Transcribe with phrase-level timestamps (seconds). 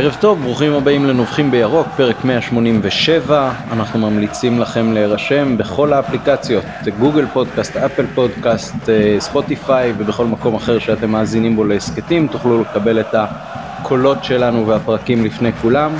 [0.00, 3.52] ערב טוב, ברוכים הבאים לנובחים בירוק, פרק 187.
[3.72, 6.64] אנחנו ממליצים לכם להירשם בכל האפליקציות,
[6.98, 13.00] גוגל פודקאסט, אפל פודקאסט, אה, ספוטיפיי ובכל מקום אחר שאתם מאזינים בו להסכתים, תוכלו לקבל
[13.00, 15.90] את הקולות שלנו והפרקים לפני כולם.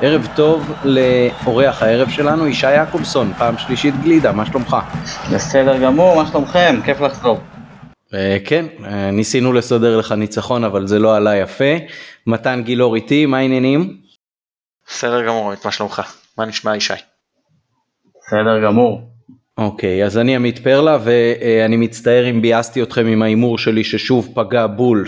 [0.00, 4.76] ערב טוב לאורח הערב שלנו, ישי יעקובסון, פעם שלישית גלידה, מה שלומך?
[5.32, 6.80] בסדר גמור, מה שלומכם?
[6.84, 7.40] כיף לחזור.
[8.14, 11.74] אה, כן, אה, ניסינו לסדר לך ניצחון אבל זה לא עלה יפה.
[12.26, 13.96] מתן גילאור איתי, מה העניינים?
[14.86, 16.02] בסדר גמור, מה שלומך?
[16.38, 16.94] מה נשמע ישי?
[18.18, 19.00] בסדר גמור.
[19.58, 24.66] אוקיי, אז אני עמית פרלה ואני מצטער אם ביאסתי אתכם עם ההימור שלי ששוב פגע
[24.66, 25.06] בול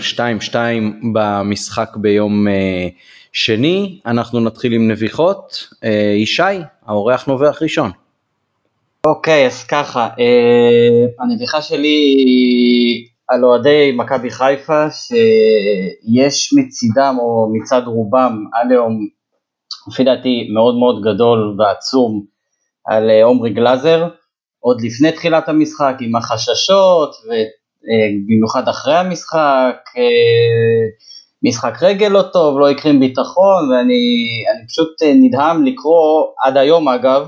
[0.51, 0.55] 2-2
[1.13, 2.87] במשחק ביום אה,
[3.31, 3.99] שני.
[4.05, 5.69] אנחנו נתחיל עם נביחות.
[6.17, 6.41] ישי,
[6.85, 7.91] האורח נובח ראשון.
[9.05, 12.86] אוקיי, אז ככה, אה, הנביכה שלי היא
[13.27, 19.07] על אוהדי מכבי חיפה, שיש מצידם או מצד רובם עד היום,
[19.87, 22.25] לפי דעתי מאוד מאוד גדול ועצום,
[22.85, 24.07] על אה, עומרי גלאזר,
[24.59, 30.83] עוד לפני תחילת המשחק עם החששות, ובמיוחד אחרי המשחק, אה,
[31.43, 37.27] משחק רגל לא טוב, לא הקרים ביטחון, ואני פשוט נדהם לקרוא, עד היום אגב,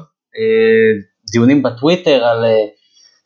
[1.31, 2.65] דיונים בטוויטר על אה,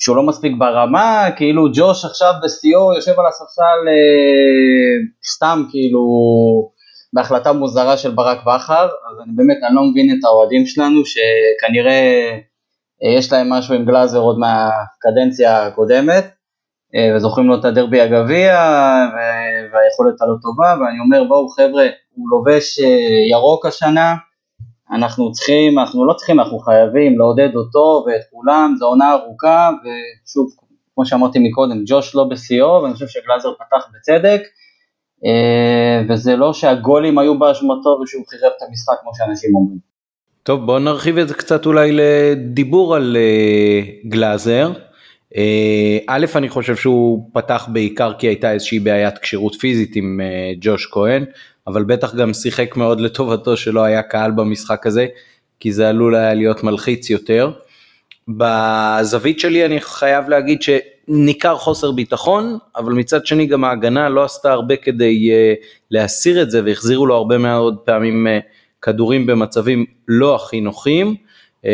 [0.04, 4.96] שהוא לא מספיק ברמה, כאילו ג'וש עכשיו בשיאו יושב על הספסל אה,
[5.34, 6.02] סתם כאילו
[7.14, 12.32] בהחלטה מוזרה של ברק בכר, אז אני באמת, אני לא מבין את האוהדים שלנו שכנראה
[13.04, 16.26] אה, יש להם משהו עם גלאזר עוד מהקדנציה הקודמת,
[17.16, 18.54] וזוכרים לו את הדרבי הגביע
[19.74, 22.80] והיכולת הלא טובה, ואני אומר בואו חבר'ה, הוא לובש
[23.32, 24.16] ירוק השנה,
[24.94, 30.50] אנחנו צריכים, אנחנו לא צריכים, אנחנו חייבים לעודד אותו ואת כולם, זו עונה ארוכה, ושוב,
[30.96, 34.42] כמו שאמרתי מקודם, ג'וש לא בשיאו, ואני חושב שגלאזר פתח בצדק,
[35.26, 39.78] אה, וזה לא שהגולים היו באשמתו ושהוא חירב את המשחק כמו שאנשים אומרים.
[40.44, 44.72] טוב בוא נרחיב את זה קצת אולי לדיבור על אה, גלאזר.
[45.38, 50.20] אה, א' אני חושב שהוא פתח בעיקר כי הייתה איזושהי בעיית כשירות פיזית עם
[50.62, 51.26] ג'וש כהן.
[51.68, 55.08] אבל בטח גם שיחק מאוד לטובתו שלא היה קהל במשחק הזה,
[55.60, 57.52] כי זה עלול היה להיות מלחיץ יותר.
[58.28, 64.52] בזווית שלי אני חייב להגיד שניכר חוסר ביטחון, אבל מצד שני גם ההגנה לא עשתה
[64.52, 68.44] הרבה כדי uh, להסיר את זה והחזירו לו הרבה מאוד פעמים uh,
[68.82, 71.16] כדורים במצבים לא הכי נוחים.
[71.62, 71.66] Uh,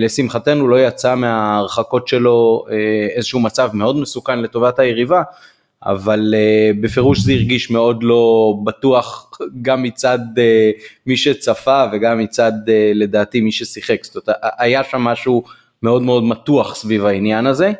[0.00, 2.72] לשמחתנו לא יצא מההרחקות שלו uh,
[3.16, 5.22] איזשהו מצב מאוד מסוכן לטובת היריבה,
[5.88, 9.30] אבל uh, בפירוש זה הרגיש מאוד לא בטוח
[9.62, 15.00] גם מצד uh, מי שצפה וגם מצד uh, לדעתי מי ששיחק, זאת אומרת היה שם
[15.00, 15.42] משהו
[15.82, 17.72] מאוד מאוד מתוח סביב העניין הזה.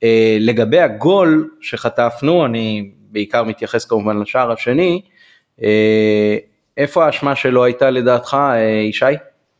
[0.00, 0.04] Uh,
[0.40, 5.00] לגבי הגול שחטפנו, אני בעיקר מתייחס כמובן לשער השני,
[5.58, 5.62] uh,
[6.76, 9.04] איפה האשמה שלו הייתה לדעתך uh, ישי?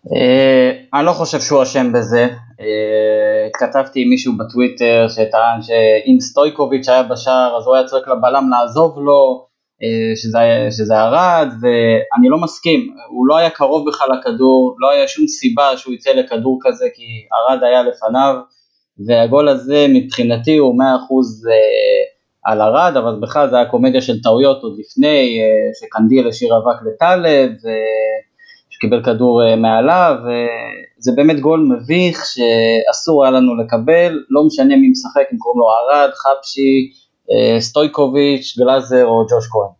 [0.06, 0.10] Uh,
[0.94, 2.28] אני לא חושב שהוא אשם בזה,
[3.48, 8.98] התכתבתי עם מישהו בטוויטר שטען שאם סטויקוביץ' היה בשער אז הוא היה צריך לבלם לעזוב
[8.98, 9.46] לו,
[9.82, 10.16] אה,
[10.70, 15.76] שזה, ארד, ואני לא מסכים, הוא לא היה קרוב בכלל לכדור, לא היה שום סיבה
[15.76, 18.34] שהוא יצא לכדור כזה כי ארד היה לפניו,
[19.06, 24.62] והגול הזה מבחינתי הוא 100% אה, על ארד, אבל בכלל זה היה קומדיה של טעויות
[24.62, 27.50] עוד לפני, אה, שקנדיל השאיר אבק לטלב,
[28.82, 30.14] שקיבל כדור מעליו,
[30.98, 35.66] זה באמת גול מביך שאסור היה לנו לקבל, לא משנה מי משחק, אם קוראים לו
[35.66, 36.90] ארד, חפשי,
[37.30, 39.70] אה, סטויקוביץ', גלאזר או ג'וש כהן.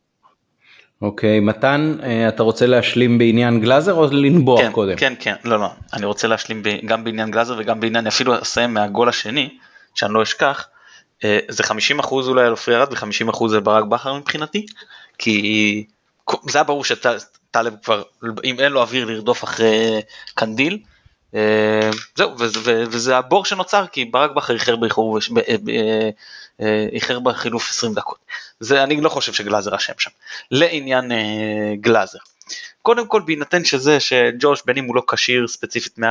[1.02, 4.96] אוקיי, okay, מתן, אה, אתה רוצה להשלים בעניין גלאזר או לנבוח כן, קודם?
[4.96, 9.08] כן, כן, לא, לא, אני רוצה להשלים גם בעניין גלאזר וגם בעניין, אפילו אסיים מהגול
[9.08, 9.48] השני,
[9.94, 10.68] שאני לא אשכח,
[11.24, 14.66] אה, זה 50% אולי על עופרי ארד ו-50% זה ברק בכר מבחינתי,
[15.18, 15.86] כי
[16.48, 18.02] זה היה ברור שטלב כבר,
[18.44, 20.00] אם אין לו אוויר לרדוף אחרי
[20.34, 20.78] קנדיל,
[21.34, 22.30] אה, זהו,
[22.90, 26.08] וזה הבור שנוצר כי ברק בכר איחר באיחור, אה,
[26.60, 28.18] אה, איחר בחילוף 20 דקות.
[28.60, 30.10] זה אני לא חושב שגלאזר אשם שם.
[30.50, 31.12] לעניין
[31.80, 32.18] גלאזר.
[32.82, 36.02] קודם כל בהינתן שזה שג'וש בין אם הוא לא כשיר ספציפית 100%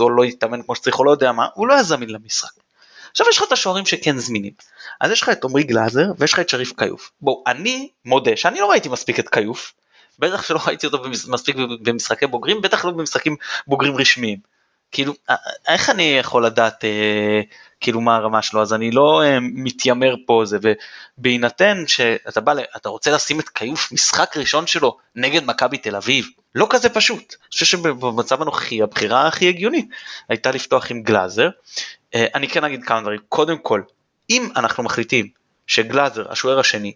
[0.00, 2.63] או לא יתאמן כמו שצריך או לא יודע מה, הוא לא היה זמין למשחק.
[3.14, 4.52] עכשיו יש לך את השוערים שכן זמינים.
[5.00, 7.10] אז יש לך את עמרי גלאזר ויש לך את שריף כיוף.
[7.20, 9.72] בואו, אני מודה שאני לא ראיתי מספיק את כיוף.
[10.18, 14.38] בטח שלא ראיתי אותו מספיק במשחקי בוגרים, בטח לא במשחקים בוגרים רשמיים.
[14.92, 15.14] כאילו
[15.68, 17.40] איך אני יכול לדעת אה,
[17.80, 20.58] כאילו מה הרמה שלו אז אני לא אה, מתיימר פה זה
[21.18, 26.28] ובהינתן שאתה בא אתה רוצה לשים את כיוף משחק ראשון שלו נגד מכבי תל אביב
[26.54, 27.34] לא כזה פשוט.
[27.42, 29.88] אני חושב שבמצב הנוכחי הבחירה הכי הגיונית
[30.28, 31.48] הייתה לפתוח עם גלאזר.
[32.14, 33.20] אה, אני כן אגיד כמה דברים.
[33.28, 33.82] קודם כל
[34.30, 35.28] אם אנחנו מחליטים
[35.66, 36.92] שגלאזר השוער השני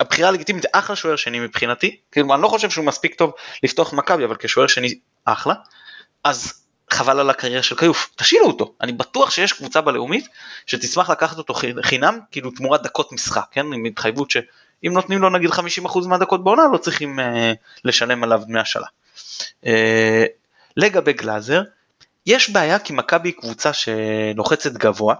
[0.00, 3.32] הבחירה הלגיטימית זה אחלה שוער שני מבחינתי, כאילו אני לא חושב שהוא מספיק טוב
[3.62, 5.54] לפתוח מכבי אבל כשוער שני אחלה,
[6.24, 10.28] אז חבל על הקריירה של כיוף, תשאילו אותו, אני בטוח שיש קבוצה בלאומית
[10.66, 15.50] שתשמח לקחת אותו חינם, כאילו תמורת דקות משחק, כן, עם התחייבות שאם נותנים לו נגיד
[15.50, 17.52] 50% מהדקות בעונה לא צריכים אה,
[17.84, 18.86] לשלם עליו דמי השאלה.
[19.66, 20.24] אה,
[20.76, 21.62] לגבי גלאזר,
[22.26, 25.14] יש בעיה כי מכבי היא קבוצה שלוחצת גבוה,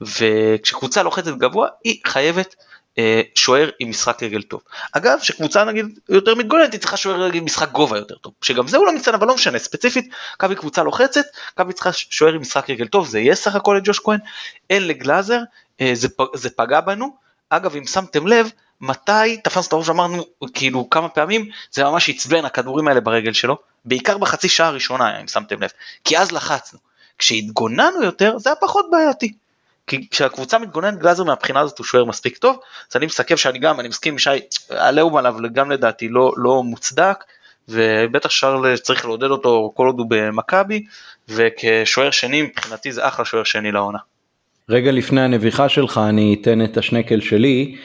[0.00, 2.54] וכשקבוצה לוחצת גבוה היא חייבת
[2.98, 4.60] אה, שוער עם משחק רגל טוב.
[4.92, 8.76] אגב, שקבוצה נגיד יותר מתגוננת היא צריכה שוער עם משחק גובה יותר טוב, שגם זה
[8.76, 12.70] הוא לא מצטיין אבל לא משנה, ספציפית, מכבי קבוצה לוחצת, מכבי צריכה שוער עם משחק
[12.70, 14.18] רגל טוב, זה יהיה סך הכל לג'וש כהן,
[14.70, 15.40] אין לגלאזר,
[15.80, 15.92] אה,
[16.34, 17.16] זה פגע בנו,
[17.50, 18.50] אגב אם שמתם לב,
[18.80, 23.56] מתי תפסנו את הראש ואמרנו כאילו כמה פעמים זה ממש עצבן הכדורים האלה ברגל שלו,
[23.84, 25.70] בעיקר בחצי שעה הראשונה אם שמתם לב,
[26.04, 26.78] כי אז לחצנו,
[27.18, 29.32] כשהתגוננו יותר זה היה פחות בעייתי.
[29.86, 32.56] כי כשהקבוצה מתגוננת גלאזר מהבחינה הזאת הוא שוער מספיק טוב,
[32.90, 34.30] אז אני מסכם שאני גם, אני מסכים עם שי,
[34.70, 37.24] העליהום עליו גם לדעתי לא, לא מוצדק,
[37.68, 40.84] ובטח אפשר צריך לעודד אותו כל עוד הוא במכבי,
[41.28, 43.98] וכשוער שני מבחינתי זה אחלה שוער שני לעונה.
[44.68, 47.76] רגע לפני הנביחה שלך אני אתן את השנקל שלי,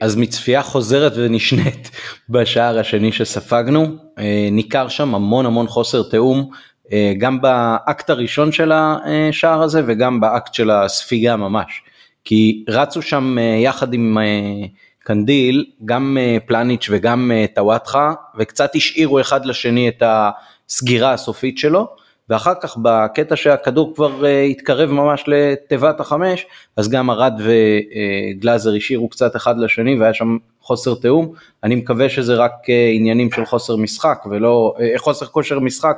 [0.00, 1.90] אז מצפייה חוזרת ונשנית
[2.28, 3.86] בשער השני שספגנו,
[4.18, 6.50] אה, ניכר שם המון המון חוסר תיאום
[6.92, 11.82] אה, גם באקט הראשון של השער הזה וגם באקט של הספיגה ממש.
[12.24, 14.66] כי רצו שם אה, יחד עם אה,
[14.98, 16.16] קנדיל גם
[16.46, 21.88] פלניץ' וגם טוואטחה וקצת השאירו אחד לשני את הסגירה הסופית שלו
[22.28, 29.36] ואחר כך בקטע שהכדור כבר התקרב ממש לתיבת החמש אז גם ארד וגלאזר השאירו קצת
[29.36, 31.32] אחד לשני והיה שם חוסר תיאום
[31.64, 32.52] אני מקווה שזה רק
[32.94, 35.96] עניינים של חוסר משחק ולא חוסר כושר משחק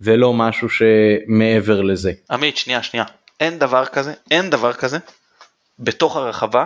[0.00, 2.12] ולא משהו שמעבר לזה.
[2.30, 3.06] עמית שנייה שנייה
[3.40, 4.98] אין דבר כזה אין דבר כזה
[5.78, 6.64] בתוך הרחבה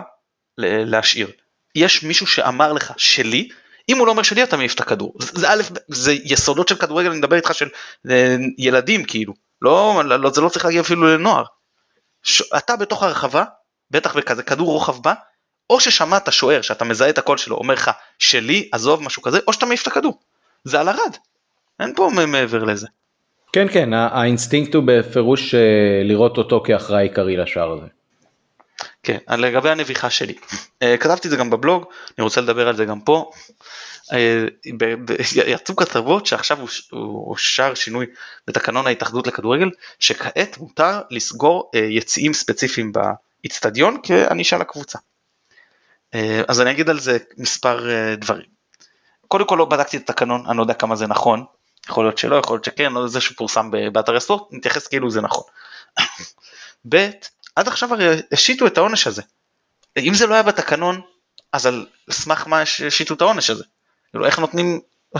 [0.57, 1.27] להשאיר.
[1.75, 3.49] יש מישהו שאמר לך שלי
[3.89, 7.09] אם הוא לא אומר שלי אתה מעיף את הכדור זה א' זה יסודות של כדורגל
[7.09, 7.69] אני מדבר איתך של
[8.09, 11.43] אה, ילדים כאילו לא, לא זה לא צריך להגיע אפילו לנוער.
[12.23, 13.43] ש, אתה בתוך הרחבה
[13.91, 15.13] בטח בכזה כדור רוחב בא
[15.69, 19.53] או ששמעת שוער שאתה מזהה את הקול שלו אומר לך שלי עזוב משהו כזה או
[19.53, 20.19] שאתה מעיף את הכדור
[20.63, 21.17] זה על הרד
[21.79, 22.87] אין פה מעבר לזה.
[23.53, 25.59] כן כן האינסטינקט הוא בפירוש אה,
[26.03, 27.87] לראות אותו כאחראי עיקרי לשער הזה.
[29.03, 30.35] כן לגבי הנביחה שלי
[30.81, 31.85] אה, כתבתי את זה גם בבלוג
[32.17, 33.31] אני רוצה לדבר על זה גם פה.
[34.13, 34.45] אה,
[35.35, 36.57] יצאו כתבות שעכשיו
[36.91, 38.05] הוא שר שינוי
[38.47, 39.69] בתקנון ההתאחדות לכדורגל
[39.99, 44.99] שכעת מותר לסגור יציאים ספציפיים באיצטדיון כענישה לקבוצה.
[46.47, 48.45] אז אני אגיד על זה מספר דברים.
[49.27, 51.45] קודם כל לא בדקתי את התקנון אני לא יודע כמה זה נכון
[51.89, 55.43] יכול להיות שלא, יכול להיות שכן, לא זה שפורסם באתר הספורט, נתייחס כאילו זה נכון.
[56.89, 57.09] ב',
[57.55, 59.21] עד עכשיו הרי השיתו את העונש הזה.
[59.97, 61.01] אם זה לא היה בתקנון,
[61.53, 63.63] אז על סמך מה השיתו את העונש הזה?
[64.09, 64.79] כאילו איך נותנים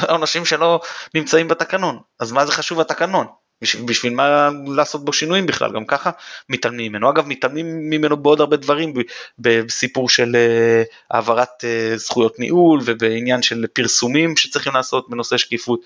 [0.10, 0.82] עונשים שלא
[1.14, 2.00] נמצאים בתקנון?
[2.20, 3.28] אז מה זה חשוב התקנון?
[3.62, 6.12] בשביל, בשביל מה לעשות בו שינויים בכלל, גם ככה
[6.50, 7.10] מתעלמים ממנו.
[7.10, 8.94] אגב, מתעלמים ממנו בעוד הרבה דברים,
[9.40, 15.80] בסיפור של אה, העברת אה, זכויות ניהול ובעניין של פרסומים שצריכים לעשות בנושא שקיפות.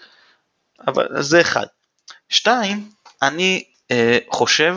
[0.87, 1.65] אבל זה אחד.
[2.29, 2.89] שתיים,
[3.21, 4.75] אני אה, חושב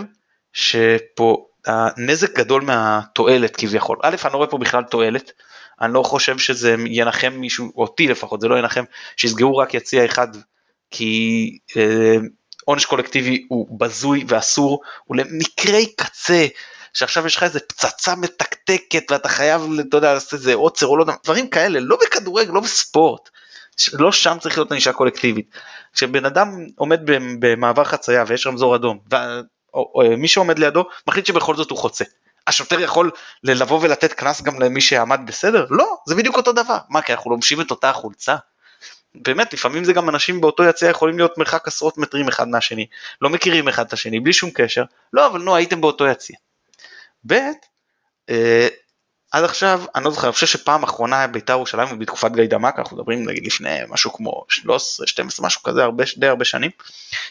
[0.52, 3.98] שפה הנזק גדול מהתועלת כביכול.
[4.02, 5.32] א', אני לא רואה פה בכלל תועלת,
[5.80, 8.84] אני לא חושב שזה ינחם מישהו, אותי לפחות, זה לא ינחם
[9.16, 10.28] שיסגרו רק יציע אחד,
[10.90, 12.16] כי אה,
[12.64, 16.46] עונש קולקטיבי הוא בזוי ואסור, הוא למקרי קצה,
[16.92, 21.02] שעכשיו יש לך איזה פצצה מתקתקת ואתה חייב, אתה יודע, לעשות איזה עוצר או לא
[21.02, 23.30] יודע, דברים כאלה, לא בכדורגל, לא בספורט.
[23.92, 25.50] לא שם צריך להיות ענישה קולקטיבית.
[25.92, 27.00] כשבן אדם עומד
[27.40, 28.98] במעבר חצייה ויש רמזור אדום,
[29.74, 32.04] ומי שעומד לידו מחליט שבכל זאת הוא חוצה.
[32.46, 33.10] השוטר יכול
[33.44, 35.66] לבוא ולתת קנס גם למי שעמד בסדר?
[35.70, 36.78] לא, זה בדיוק אותו דבר.
[36.88, 38.36] מה, כי אנחנו לובשים את אותה החולצה?
[39.14, 42.86] באמת, לפעמים זה גם אנשים באותו יציע יכולים להיות מרחק עשרות מטרים אחד מהשני,
[43.22, 46.36] לא מכירים אחד את השני, בלי שום קשר, לא, אבל נו, הייתם באותו יציע.
[47.26, 47.34] ב',
[48.30, 48.68] אה,
[49.30, 53.28] עד עכשיו אני לא זוכר, אני חושב שפעם אחרונה בית"ר ירושלים בתקופת גיידמק, אנחנו מדברים
[53.28, 56.70] נגיד לפני משהו כמו 13, 12, משהו כזה, הרבה, די הרבה שנים,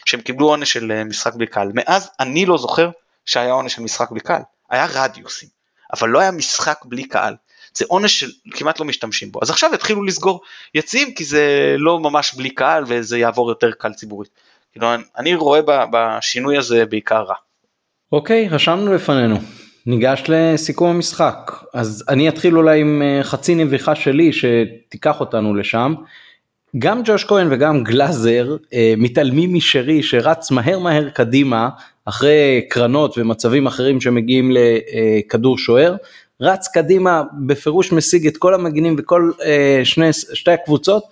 [0.04, 1.70] שהם קיבלו עונש של אה, משחק בלי קהל.
[1.74, 2.90] מאז אני לא זוכר
[3.24, 5.48] שהיה עונש של משחק בלי קהל, היה רדיוסים,
[5.92, 7.34] אבל לא היה משחק בלי קהל.
[7.74, 9.38] זה עונש שכמעט לא משתמשים בו.
[9.42, 10.40] אז עכשיו יתחילו לסגור
[10.74, 14.30] יציאים כי זה לא ממש בלי קהל וזה יעבור יותר קל ציבורית.
[14.72, 15.60] כאילו אני רואה
[15.92, 17.34] בשינוי הזה בעיקר רע.
[18.12, 19.36] אוקיי, רשמנו לפנינו.
[19.86, 25.94] ניגש לסיכום המשחק אז אני אתחיל אולי עם אה, חצי נביחה שלי שתיקח אותנו לשם.
[26.78, 31.68] גם ג'וש כהן וגם גלאזר אה, מתעלמים משרי שרץ מהר מהר קדימה
[32.04, 35.96] אחרי קרנות ומצבים אחרים שמגיעים לכדור שוער
[36.40, 41.04] רץ קדימה, בפירוש משיג את כל המגינים וכל אה, שני, שתי הקבוצות,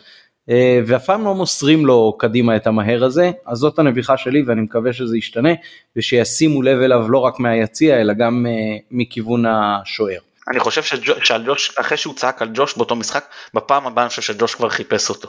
[0.87, 4.93] ואף פעם לא מוסרים לו קדימה את המהר הזה, אז זאת הנביכה שלי ואני מקווה
[4.93, 5.50] שזה ישתנה,
[5.97, 10.19] ושישימו לב אליו לא רק מהיציע אלא גם אה, מכיוון השוער.
[10.50, 10.83] אני חושב
[11.23, 13.25] שעל ג'וש, אחרי שהוא צעק על ג'וש באותו משחק,
[13.55, 15.28] בפעם הבאה אני חושב שג'וש כבר חיפש אותו.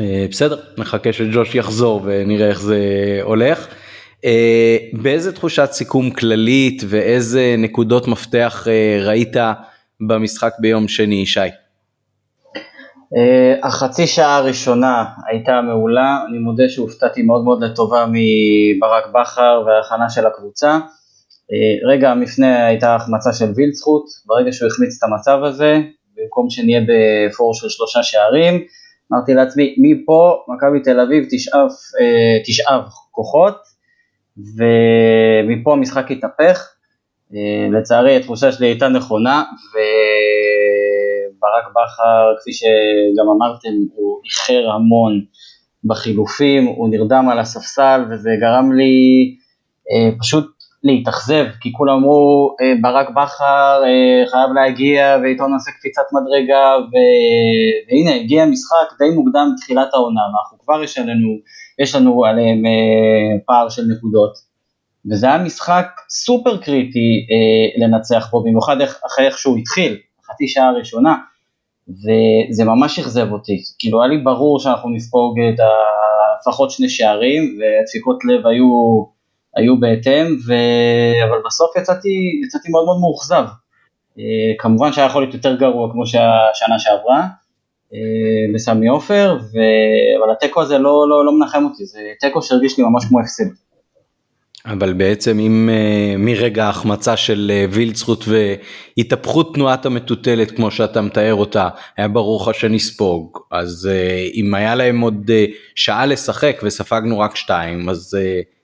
[0.00, 2.78] אה, בסדר, נחכה שג'וש יחזור ונראה איך זה
[3.22, 3.66] הולך.
[4.24, 9.36] אה, באיזה תחושת סיכום כללית ואיזה נקודות מפתח אה, ראית
[10.00, 11.26] במשחק ביום שני,
[13.14, 13.60] שי?
[13.62, 20.26] החצי שעה הראשונה הייתה מעולה, אני מודה שהופתעתי מאוד מאוד לטובה מברק בכר וההכנה של
[20.26, 20.78] הקבוצה.
[21.88, 25.78] רגע המפנה הייתה החמצה של וילצחוט, ברגע שהוא החמיץ את המצב הזה,
[26.16, 28.64] במקום שנהיה בפור של שלושה שערים,
[29.12, 33.56] אמרתי לעצמי, מפה מכבי תל אביב תשאף, אה, תשאב כוחות,
[34.38, 36.68] ומפה המשחק יתהפך.
[37.34, 39.42] אה, לצערי התחושה שלי הייתה נכונה,
[41.42, 45.24] וברק בכר, כפי שגם אמרתם, הוא איחר המון
[45.84, 49.36] בחילופים, הוא נרדם על הספסל, וזה גרם לי
[49.90, 50.46] אה, פשוט
[50.84, 56.94] להתאכזב, כי כולם אמרו אה, ברק בכר אה, חייב להגיע ואיתו נעשה קפיצת מדרגה, ו...
[57.88, 61.38] והנה הגיע משחק די מוקדם תחילת העונה, ואנחנו כבר יש לנו,
[61.78, 64.32] יש לנו עליהם אה, פער של נקודות,
[65.10, 67.26] וזה היה משחק סופר קריטי
[67.80, 69.96] לנצח בו, במיוחד אחרי איך שהוא התחיל,
[70.26, 71.16] חצי שעה הראשונה,
[71.98, 75.60] וזה ממש אכזב אותי, כאילו היה לי ברור שאנחנו נספוג את
[76.40, 79.02] לפחות שני שערים, והדפיקות לב היו
[79.56, 80.54] היו בהתאם, ו...
[81.28, 83.44] אבל בסוף יצאתי, יצאתי מאוד מאוד מאוכזב.
[84.18, 84.24] אה,
[84.58, 87.26] כמובן שהיה יכול להיות יותר גרוע כמו שהשנה שעברה
[87.94, 89.58] אה, בסמי עופר, ו...
[90.18, 93.44] אבל התיקו הזה לא, לא, לא מנחם אותי, זה תיקו שהרגיש לי ממש כמו הפסד.
[94.66, 101.34] אבל בעצם אם uh, מרגע ההחמצה של uh, וילצחוט והתהפכות תנועת המטוטלת כמו שאתה מתאר
[101.34, 105.30] אותה היה ברור לך שנספוג אז uh, אם היה להם עוד
[105.74, 108.16] שעה לשחק וספגנו רק שתיים אז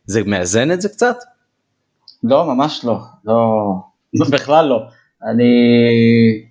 [0.07, 1.17] זה מאזן את זה קצת?
[2.25, 4.81] לא, ממש לא, לא, בכלל לא.
[5.33, 5.53] אני,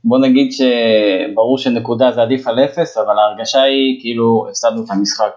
[0.03, 5.33] בוא נגיד שברור שנקודה זה עדיף על אפס, אבל ההרגשה היא כאילו הפסדנו את המשחק.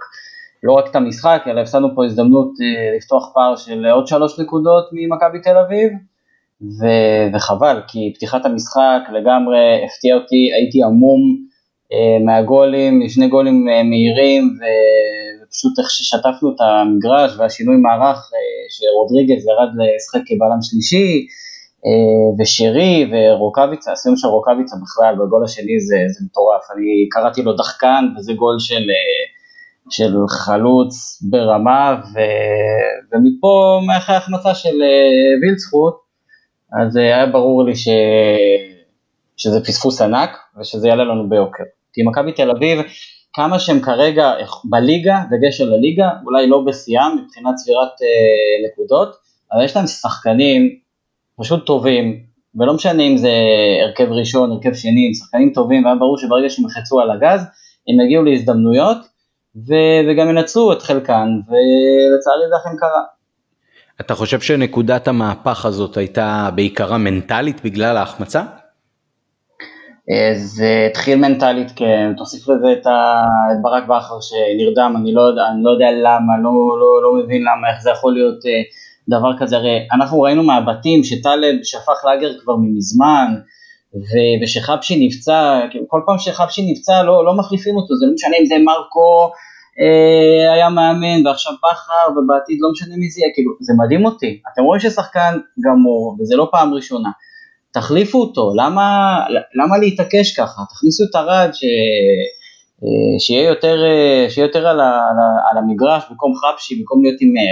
[0.62, 4.84] לא רק את המשחק, אלא הפסדנו פה הזדמנות אה, לפתוח פער של עוד שלוש נקודות
[4.92, 5.92] ממכבי תל אביב,
[6.62, 11.20] ו- וחבל, כי פתיחת המשחק לגמרי הפתיע אותי, הייתי עמום
[11.92, 18.62] אה, מהגולים, שני גולים אה, מהירים, ו- פשוט איך ששטפנו את המגרש והשינוי מערך, אה,
[18.74, 21.26] שרודריגז ירד לשחק כבלם שלישי,
[21.86, 27.52] אה, ושרי ורוקאביצה, הסיום של רוקאביצה בכלל בגול השני זה, זה מטורף, אני קראתי לו
[27.52, 29.22] דחקן וזה גול של, אה,
[29.90, 32.18] של חלוץ ברמה, ו,
[33.12, 34.76] ומפה מאחרי ההחמצה של
[35.42, 35.94] וילצחוט,
[36.80, 37.88] אז היה ברור לי ש,
[39.36, 40.30] שזה פספוס ענק
[40.60, 41.64] ושזה יעלה לנו ביוקר.
[41.92, 42.78] כי מכבי תל אביב
[43.32, 44.32] כמה שהם כרגע
[44.64, 49.08] בליגה, דגש על הליגה, אולי לא בשיאם מבחינת צבירת אה, נקודות,
[49.52, 50.76] אבל יש להם שחקנים
[51.38, 52.20] פשוט טובים,
[52.54, 53.32] ולא משנה אם זה
[53.82, 57.40] הרכב ראשון, הרכב שני, הם שחקנים טובים, והיה ברור שברגע שהם יחצו על הגז,
[57.88, 58.98] הם יגיעו להזדמנויות,
[59.56, 63.02] ו- וגם ינצלו את חלקן, ולצערי זה אכן קרה.
[64.00, 68.42] אתה חושב שנקודת המהפך הזאת הייתה בעיקרה מנטלית בגלל ההחמצה?
[70.10, 75.28] אה, זה התחיל מנטלית, כן, תוסיף לזה את, ה, את ברק בכר שנרדם, אני לא,
[75.52, 78.62] אני לא יודע למה, לא, לא, לא מבין למה, איך זה יכול להיות אה,
[79.08, 83.34] דבר כזה, הרי אנחנו ראינו מהבתים שטלב שפך לאגר כבר מזמן,
[83.94, 88.36] ו- ושחבשי נפצע, כאילו, כל פעם שחבשי נפצע לא, לא מחליפים אותו, זה לא משנה
[88.40, 89.30] אם זה מרקו
[89.80, 94.40] אה, היה מאמן ועכשיו בכר ובעתיד לא משנה מי זה יהיה, כאילו זה מדהים אותי,
[94.52, 97.10] אתם רואים ששחקן גמור וזה לא פעם ראשונה,
[97.72, 99.18] תחליפו אותו, למה,
[99.54, 100.62] למה להתעקש ככה?
[100.70, 101.64] תכניסו את הרד ש...
[102.84, 105.00] אה, שיהיה יותר, אה, שיהיה יותר על, ה,
[105.50, 107.42] על המגרש במקום חפשי, במקום להיות עם אה,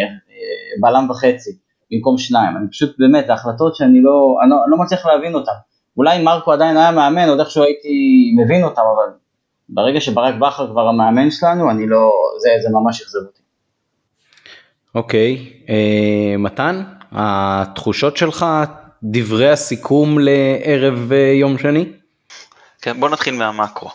[0.80, 1.50] בלם וחצי,
[1.92, 2.57] במקום שניים.
[2.57, 5.52] אני פשוט, באמת, זה החלטות שאני לא, אני לא, אני לא מצליח להבין אותן.
[5.99, 9.12] אולי אם מרקו עדיין היה מאמן, עוד איכשהו הייתי מבין אותם, אבל
[9.69, 13.43] ברגע שברק בכר כבר המאמן שלנו, אני לא, זה, זה ממש אכזב אותי.
[14.95, 15.69] אוקיי, okay.
[15.69, 18.47] uh, מתן, התחושות שלך
[19.02, 21.93] דברי הסיכום לערב אה, יום שני?
[22.83, 23.90] כן, בוא נתחיל מהמאקרו.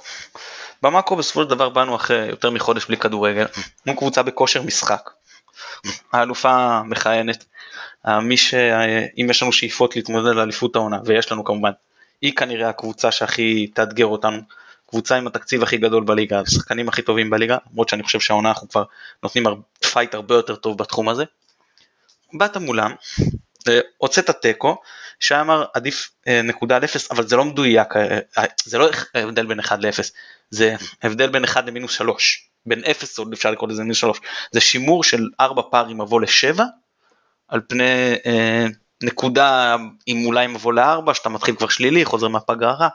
[0.82, 3.46] במאקרו בסופו של דבר באנו אחרי יותר מחודש בלי כדורגל,
[3.86, 5.10] מול קבוצה בכושר משחק.
[6.14, 7.46] האלופה מכהנת,
[8.08, 11.72] מי שאם יש לנו שאיפות להתמודד על אליפות העונה, ויש לנו כמובן,
[12.24, 14.42] היא כנראה הקבוצה שהכי תאתגר אותנו,
[14.90, 18.70] קבוצה עם התקציב הכי גדול בליגה, השחקנים הכי טובים בליגה, למרות שאני חושב שהעונה אנחנו
[18.70, 18.84] כבר
[19.24, 19.44] נותנים
[19.92, 21.24] פייט הרבה יותר טוב בתחום הזה.
[22.34, 22.92] באת מולם,
[23.98, 24.78] הוצאת תיקו,
[25.20, 28.90] שי אמר עדיף אה, נקודה על 0 אבל זה לא מדויק אה, אה, זה לא
[29.14, 30.04] הבדל בין 1 ל-0
[30.50, 34.20] זה הבדל בין 1 למינוס 3 בין 0 עוד אפשר לקרוא לזה מינוס 3
[34.52, 36.62] זה שימור של 4 פער מבוא ל-7
[37.48, 38.66] על פני אה,
[39.04, 42.88] נקודה עם אולי מבוא ל-4 שאתה מתחיל כבר שלילי חוזר מהפגרה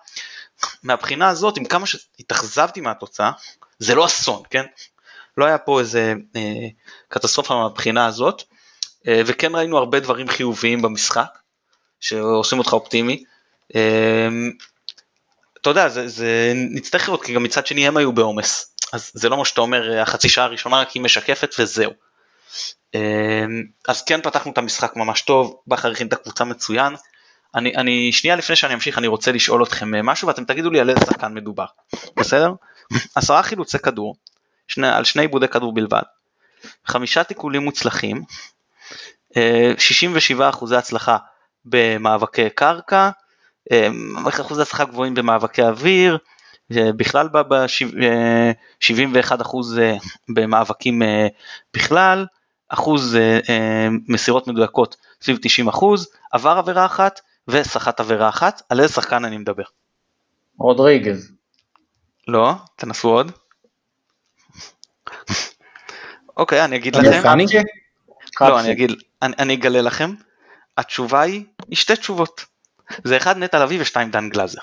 [0.83, 3.31] מהבחינה הזאת עם כמה שהתאכזבתי מהתוצאה
[3.79, 4.65] זה לא אסון כן
[5.37, 6.69] לא היה פה איזה אה,
[7.09, 8.43] קטסטרופה מהבחינה הזאת
[9.09, 11.39] אה, וכן ראינו הרבה דברים חיוביים במשחק
[12.01, 13.25] שעושים אותך אופטימי.
[13.77, 14.29] אה,
[15.61, 19.29] אתה יודע, זה, זה נצטרך לראות כי גם מצד שני הם היו בעומס, אז זה
[19.29, 21.93] לא מה שאתה אומר החצי שעה הראשונה רק היא משקפת וזהו.
[23.89, 26.95] אז כן פתחנו את המשחק ממש טוב, בכר הכין את הקבוצה מצוין.
[27.55, 30.91] אני, אני שנייה לפני שאני אמשיך אני רוצה לשאול אתכם משהו ואתם תגידו לי על
[30.91, 31.67] איזה שחקן מדובר,
[32.17, 32.53] בסדר?
[33.15, 34.17] עשרה חילוצי כדור,
[34.69, 36.03] שני, על שני עיבודי כדור בלבד,
[36.87, 38.23] חמישה תיקולים מוצלחים,
[39.79, 41.17] 67 אה, אחוזי הצלחה
[41.65, 43.11] במאבקי קרקע,
[43.73, 43.89] אה,
[44.41, 46.19] אחוזי הצלחה גבוהים במאבקי אוויר,
[46.77, 49.81] אה, בכלל ב-71 אחוז
[50.29, 51.03] במאבקים
[51.77, 52.27] בכלל,
[52.69, 53.19] אחוז
[54.09, 59.39] מסירות מדויקות סביב 90 אחוז, עבר עבירה אחת וסחט עבירה אחת, על איזה שחקן אני
[59.39, 59.63] מדבר?
[60.59, 61.33] רודריגז.
[62.29, 63.33] לא, תנסו עוד.
[66.37, 67.23] אוקיי, אני אגיד לכם.
[68.41, 70.15] לא, אני אגיד, אני, אני אגלה לכם,
[70.79, 72.45] התשובה היא, היא שתי תשובות.
[73.05, 74.61] זה אחד נטע לביא ושתיים דן גלאזר.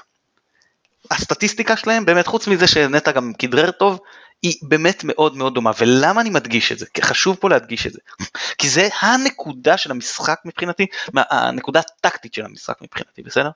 [1.12, 4.00] הסטטיסטיקה שלהם באמת חוץ מזה שנטע גם כדרר טוב
[4.42, 7.94] היא באמת מאוד מאוד דומה ולמה אני מדגיש את זה כי חשוב פה להדגיש את
[7.94, 8.00] זה
[8.58, 13.50] כי זה הנקודה של המשחק מבחינתי הנקודה הטקטית של המשחק מבחינתי בסדר.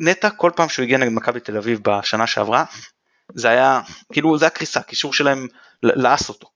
[0.00, 2.64] נטע כל פעם שהוא הגיע נגד מכבי תל אביב בשנה שעברה
[3.34, 3.80] זה היה
[4.12, 5.46] כאילו זה הקריסה קישור שלהם
[5.82, 6.48] לעס אותו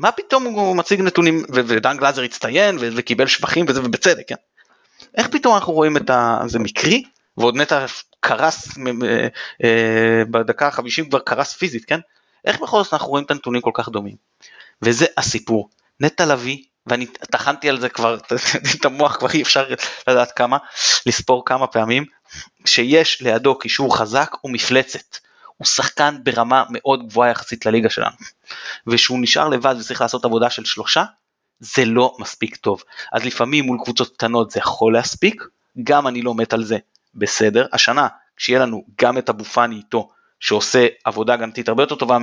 [0.00, 4.34] מה פתאום הוא מציג נתונים, ודן גלאזר הצטיין וקיבל שבחים וזה, ובצדק, כן?
[5.16, 6.40] איך פתאום אנחנו רואים את ה...
[6.46, 7.02] זה מקרי?
[7.36, 7.86] ועוד נטע
[8.20, 8.78] קרס
[9.64, 12.00] אה, בדקה ה-50 כבר קרס פיזית, כן?
[12.44, 14.16] איך בכל זאת אנחנו רואים את הנתונים כל כך דומים?
[14.82, 15.68] וזה הסיפור.
[16.00, 18.18] נטע לביא, ואני טחנתי על זה כבר,
[18.76, 19.68] את המוח כבר אי אפשר
[20.08, 20.58] לדעת כמה,
[21.06, 22.04] לספור כמה פעמים,
[22.64, 25.16] שיש לידו קישור חזק ומפלצת.
[25.56, 28.16] הוא שחקן ברמה מאוד גבוהה יחסית לליגה שלנו.
[28.86, 31.04] ושהוא נשאר לבד וצריך לעשות עבודה של שלושה,
[31.60, 32.82] זה לא מספיק טוב.
[33.12, 35.44] אז לפעמים מול קבוצות קטנות זה יכול להספיק,
[35.82, 36.78] גם אני לא מת על זה,
[37.14, 37.66] בסדר.
[37.72, 40.08] השנה, כשיהיה לנו גם את אבו פאני איתו,
[40.40, 42.18] שעושה עבודה הגנתית הרבה יותר טובה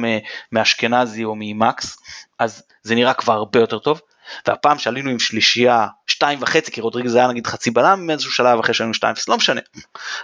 [0.51, 1.97] מאשכנזי או ממקס,
[2.39, 4.01] אז זה נראה כבר הרבה יותר טוב.
[4.47, 8.73] והפעם שעלינו עם שלישייה שתיים וחצי, כי רודריגז היה נגיד חצי בלם מאיזשהו שלב אחרי
[8.73, 9.61] שהיינו שתיים, לא משנה,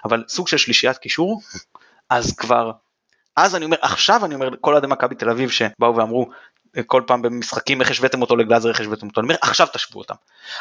[0.06, 1.41] אבל סוג של שלישיית קישור,
[2.10, 2.71] אז כבר
[3.36, 6.30] אז אני אומר, עכשיו אני אומר לכל אוהדי מכבי תל אביב שבאו ואמרו
[6.86, 10.15] כל פעם במשחקים איך השוויתם אותו לגלאזר, איך השוויתם אותו, אני אומר עכשיו תשוו אותם.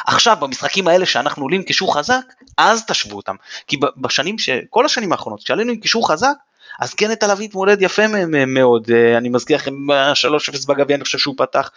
[0.07, 2.25] עכשיו במשחקים האלה שאנחנו עולים קישור חזק,
[2.59, 3.37] אז תשוו אותם.
[3.66, 4.51] כי בשנים, ש...
[4.70, 6.35] כל השנים האחרונות, כשעלינו עם קישור חזק,
[6.81, 8.03] אז כן תל אביב התמודד יפה
[8.46, 9.75] מאוד, אה, אני מזכיר לכם
[10.14, 11.70] 3-0 בגביע אני חושב שהוא פתח,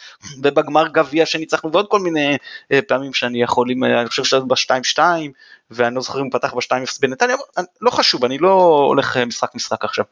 [0.43, 2.37] ובגמר גביע שניצחנו ועוד כל מיני
[2.71, 3.67] אה, פעמים שאני יכול,
[3.99, 4.99] אני חושב שזה ב-2-2,
[5.71, 7.35] ואני לא זוכר אם הוא פתח ב-2-0 בנתניה,
[7.81, 10.05] לא חשוב, אני לא הולך אה, משחק משחק עכשיו.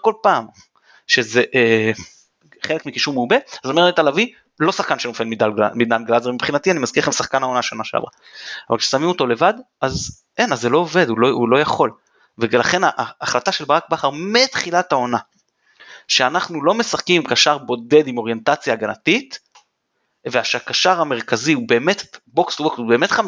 [0.00, 0.46] כל פעם
[1.06, 1.90] שזה אה,
[2.66, 4.26] חלק מקישור מעובה, אז אומר נטע לביא,
[4.60, 5.24] לא שחקן שנופל
[5.74, 8.10] מדן גלאזר מבחינתי, אני מזכיר לכם שחקן העונה שנה שעברה.
[8.70, 11.90] אבל כששמים אותו לבד, אז אין, אז זה לא עובד, הוא לא, הוא לא יכול.
[12.38, 15.18] ולכן ההחלטה של ברק בכר מתחילת העונה,
[16.08, 19.38] שאנחנו לא משחקים עם קשר בודד עם אוריינטציה הגנתית,
[20.26, 23.20] ושהקשר המרכזי הוא באמת box to box, הוא באמת 50-50,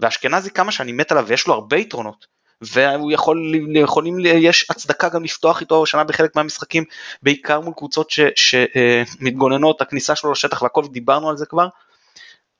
[0.00, 2.26] ואשכנזי כמה שאני מת עליו ויש לו הרבה יתרונות,
[2.72, 6.84] והוא יכול, יכולים, יש הצדקה גם לפתוח איתו שנה בחלק מהמשחקים,
[7.22, 11.68] בעיקר מול קבוצות שמתגוננות, הכניסה שלו לשטח והכל, דיברנו על זה כבר,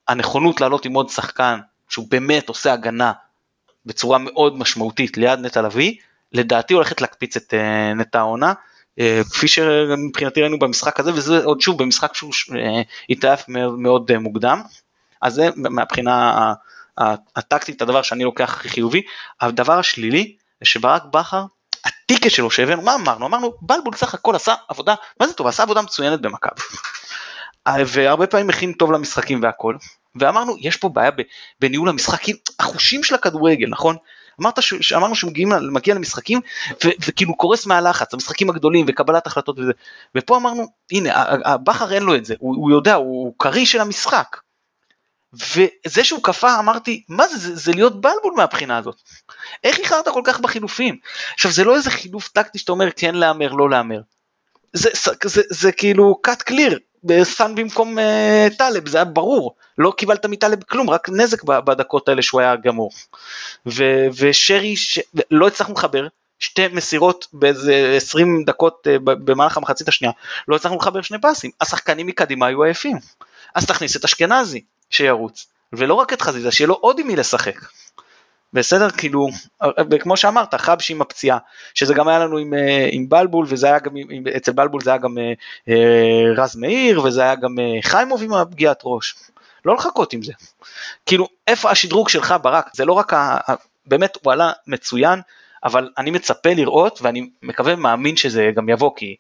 [0.09, 3.13] הנכונות לעלות עם עוד שחקן שהוא באמת עושה הגנה
[3.87, 5.95] בצורה מאוד משמעותית ליד נטע לביא,
[6.33, 8.53] לדעתי הולכת להקפיץ את uh, נטע העונה,
[9.01, 12.33] uh, כפי שמבחינתי ראינו במשחק הזה, וזה עוד שוב במשחק שהוא
[13.11, 14.63] התעייף מאוד, מוקדם,
[15.23, 16.53] אז זה מהבחינה
[17.37, 19.03] הטקטית הדבר שאני לוקח הכי חיובי.
[19.41, 21.45] הדבר השלילי, זה שברק בכר,
[21.85, 23.27] הטיקט שלו שהבאנו, מה אמרנו?
[23.27, 25.47] אמרנו, בלבול סך הכל עשה עבודה, מה זה טוב?
[25.47, 26.61] עשה עבודה מצוינת במכבי.
[27.87, 29.77] והרבה פעמים מכין טוב למשחקים והכל,
[30.17, 31.11] ואמרנו יש פה בעיה
[31.61, 33.97] בניהול המשחקים, החושים של הכדורגל נכון?
[34.41, 34.93] אמרת ש...
[34.93, 36.41] אמרנו שמגיע למשחקים
[36.85, 36.89] ו...
[37.09, 39.73] וכאילו קורס מהלחץ, המשחקים הגדולים וקבלת החלטות וזה,
[40.15, 41.11] ופה אמרנו הנה
[41.45, 44.37] הבכר אין לו את זה, הוא, הוא יודע, הוא קריא של המשחק.
[45.57, 48.97] וזה שהוא קפא אמרתי מה זה, זה זה להיות בלבול מהבחינה הזאת.
[49.65, 50.97] איך איחרת כל כך בחילופים?
[51.35, 54.01] עכשיו זה לא איזה חילוף טקטי שאתה אומר כן להמר לא להמר.
[54.73, 56.79] זה, זה, זה, זה כאילו cut clear
[57.23, 62.23] סאן במקום uh, טלב, זה היה ברור, לא קיבלת מטלב כלום, רק נזק בדקות האלה
[62.23, 62.91] שהוא היה גמור.
[63.67, 63.83] ו,
[64.19, 64.99] ושרי, ש...
[65.31, 66.07] לא הצלחנו לחבר,
[66.39, 70.13] שתי מסירות באיזה 20 דקות uh, במהלך המחצית השנייה,
[70.49, 72.97] לא הצלחנו לחבר שני פסים, השחקנים מקדימה היו עייפים.
[73.55, 74.61] אז תכניס את אשכנזי
[74.95, 77.61] שירוץ, ולא רק את חזיזה, שיהיה לו עוד עם מי לשחק.
[78.55, 78.91] בסדר?
[78.91, 79.29] כאילו
[79.91, 81.39] וכמו שאמרת חבשי עם הפציעה
[81.75, 84.91] שזה גם היה לנו עם, אה, עם בלבול וזה היה גם עם, אצל בלבול זה
[84.91, 85.33] היה גם אה,
[85.69, 89.15] אה, רז מאיר וזה היה גם חיימוב עם הפגיעת ראש.
[89.65, 90.33] לא לחכות עם זה.
[91.07, 92.71] כאילו איפה השדרוג שלך ברק?
[92.75, 93.39] זה לא רק ה,
[93.87, 95.21] באמת הוא עלה מצוין
[95.65, 99.17] אבל אני מצפה לראות ואני מקווה ומאמין שזה גם יבוא כי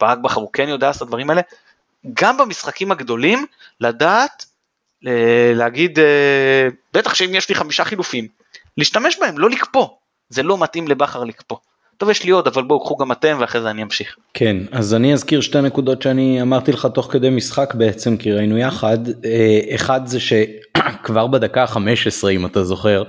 [0.00, 1.42] ברק בכר הוא כן יודע לעשות את הדברים האלה
[2.14, 3.46] גם במשחקים הגדולים
[3.80, 4.44] לדעת
[5.54, 5.98] להגיד
[6.94, 8.28] בטח שאם יש לי חמישה חילופים
[8.76, 9.86] להשתמש בהם, לא לקפוא.
[10.28, 11.56] זה לא מתאים לבכר לקפוא.
[11.96, 14.16] טוב יש לי עוד אבל בואו קחו גם אתם ואחרי זה אני אמשיך.
[14.34, 18.58] כן אז אני אזכיר שתי נקודות שאני אמרתי לך תוך כדי משחק בעצם כי ראינו
[18.58, 23.02] יחד אה, אחד זה שכבר בדקה ה-15 אם אתה זוכר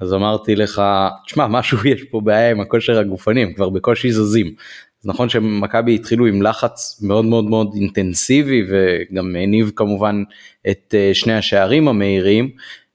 [0.00, 0.82] אז אמרתי לך
[1.26, 4.54] תשמע משהו יש פה בעיה עם הכושר הגופני הם כבר בקושי זזים.
[5.02, 10.22] אז נכון שמכבי התחילו עם לחץ מאוד מאוד מאוד אינטנסיבי וגם הניב כמובן
[10.70, 12.50] את אה, שני השערים המהירים.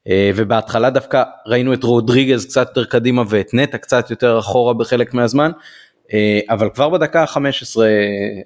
[0.08, 5.14] אה, ובהתחלה דווקא ראינו את רודריגז קצת יותר קדימה ואת נטע קצת יותר אחורה בחלק
[5.14, 5.52] מהזמן,
[6.14, 7.82] אה, אבל כבר בדקה ה-15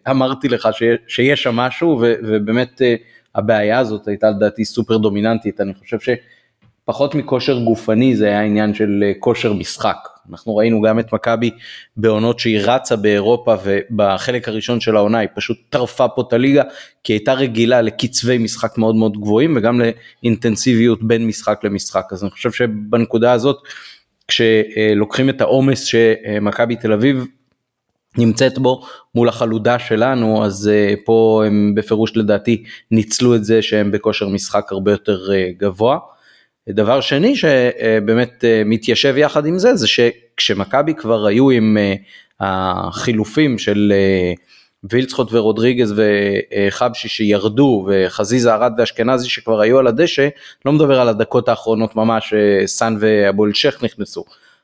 [0.09, 0.69] אמרתי לך
[1.07, 2.81] שיש שם משהו ובאמת
[3.35, 5.99] הבעיה הזאת הייתה לדעתי סופר דומיננטית, אני חושב
[6.89, 9.97] שפחות מכושר גופני זה היה עניין של כושר משחק.
[10.31, 11.51] אנחנו ראינו גם את מכבי
[11.97, 16.63] בעונות שהיא רצה באירופה ובחלק הראשון של העונה היא פשוט טרפה פה את הליגה
[17.03, 19.81] כי הייתה רגילה לקצבי משחק מאוד מאוד גבוהים וגם
[20.23, 23.57] לאינטנסיביות בין משחק למשחק אז אני חושב שבנקודה הזאת
[24.27, 27.25] כשלוקחים את העומס שמכבי תל אביב
[28.17, 28.81] נמצאת בו
[29.15, 30.71] מול החלודה שלנו אז
[31.05, 35.97] פה הם בפירוש לדעתי ניצלו את זה שהם בכושר משחק הרבה יותר גבוה.
[36.69, 41.93] דבר שני שבאמת אה, מתיישב יחד עם זה, זה שכשמכבי כבר היו עם אה,
[42.39, 44.33] החילופים של אה,
[44.83, 50.27] וילצחוט ורודריגז וחבשי שירדו וחזיזה ארד ואשכנזי שכבר היו על הדשא,
[50.65, 52.33] לא מדבר על הדקות האחרונות ממש,
[52.65, 54.23] סאן ואבו אלשך נכנסו.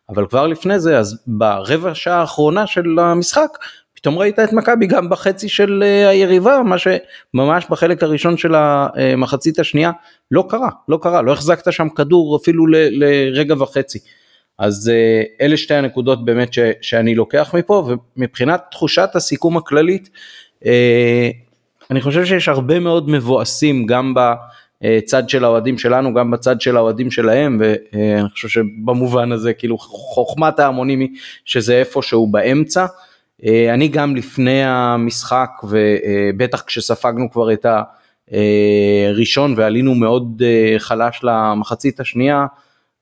[0.09, 3.57] אבל כבר לפני זה, אז ברבע שעה האחרונה של המשחק,
[4.05, 9.59] פתאום ראית את מכבי גם בחצי של אה, היריבה, מה שממש בחלק הראשון של המחצית
[9.59, 9.91] השנייה
[10.31, 13.99] לא קרה, לא קרה, לא החזקת שם כדור אפילו לרגע וחצי.
[14.59, 20.09] אז אה, אלה שתי הנקודות באמת ש, שאני לוקח מפה, ומבחינת תחושת הסיכום הכללית,
[20.65, 21.29] אה,
[21.91, 27.11] אני חושב שיש הרבה מאוד מבואסים גם בצד של האוהדים שלנו, גם בצד של האוהדים
[27.11, 31.09] שלהם, ואני חושב שבמובן הזה כאילו חוכמת ההמונים היא
[31.45, 32.85] שזה איפשהו באמצע.
[33.43, 37.65] אה, אני גם לפני המשחק ובטח כשספגנו כבר את
[39.09, 42.45] הראשון ועלינו מאוד אה, חלש למחצית השנייה,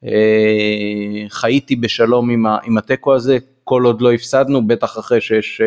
[0.05, 2.29] אה, חייתי בשלום
[2.63, 5.61] עם התיקו הזה, כל עוד לא הפסדנו, בטח אחרי שיש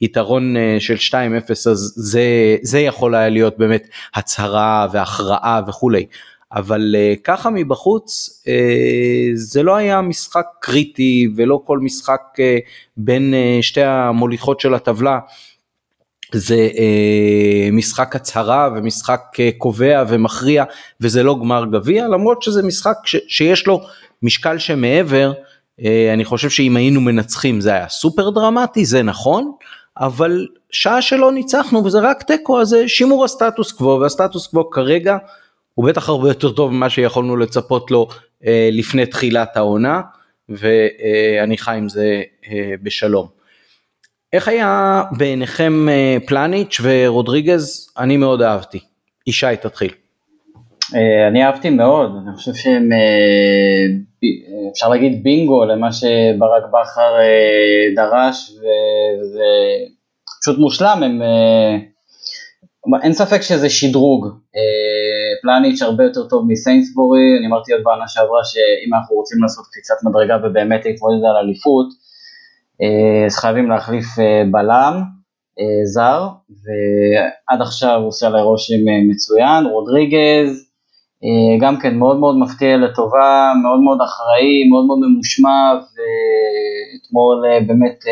[0.00, 6.06] יתרון של 2-0 אז זה, זה יכול היה להיות באמת הצהרה והכרעה וכולי.
[6.52, 8.50] אבל uh, ככה מבחוץ uh,
[9.34, 12.40] זה לא היה משחק קריטי ולא כל משחק uh,
[12.96, 15.18] בין uh, שתי המוליכות של הטבלה.
[16.32, 20.64] זה uh, משחק הצהרה ומשחק uh, קובע ומכריע
[21.00, 23.80] וזה לא גמר גביע למרות שזה משחק ש- שיש לו
[24.22, 25.32] משקל שמעבר
[25.80, 25.84] uh,
[26.14, 29.52] אני חושב שאם היינו מנצחים זה היה סופר דרמטי זה נכון
[29.98, 35.16] אבל שעה שלא ניצחנו וזה רק תיקו אז שימור הסטטוס קוו והסטטוס קוו כרגע
[35.80, 38.08] הוא בטח הרבה יותר טוב ממה שיכולנו לצפות לו
[38.46, 40.00] אה, לפני תחילת העונה
[40.48, 43.26] ואני חי עם זה אה, בשלום.
[44.32, 47.92] איך היה בעיניכם אה, פלניץ' ורודריגז?
[47.98, 48.78] אני מאוד אהבתי.
[49.26, 49.90] ישי תתחיל.
[51.28, 52.88] אני אהבתי מאוד, אני חושב שהם,
[54.72, 57.14] אפשר להגיד בינגו למה שברק בכר
[57.96, 59.44] דרש וזה
[60.42, 61.22] פשוט מושלם, הם,
[63.02, 64.26] אין ספק שזה שדרוג,
[65.42, 69.94] פלניץ' הרבה יותר טוב מסיינסבורי, אני אמרתי עוד בעונה שעברה שאם אנחנו רוצים לעשות קפיצת
[70.04, 71.86] מדרגה ובאמת להתמודד על אליפות,
[72.82, 75.02] אה, אז חייבים להחליף אה, בלם
[75.58, 80.66] אה, זר, ועד עכשיו הוא עושה עליי רושם מצוין, רודריגז,
[81.60, 88.04] גם כן מאוד מאוד מפתיע לטובה, מאוד מאוד אחראי, מאוד מאוד ממושמע, ואתמול באמת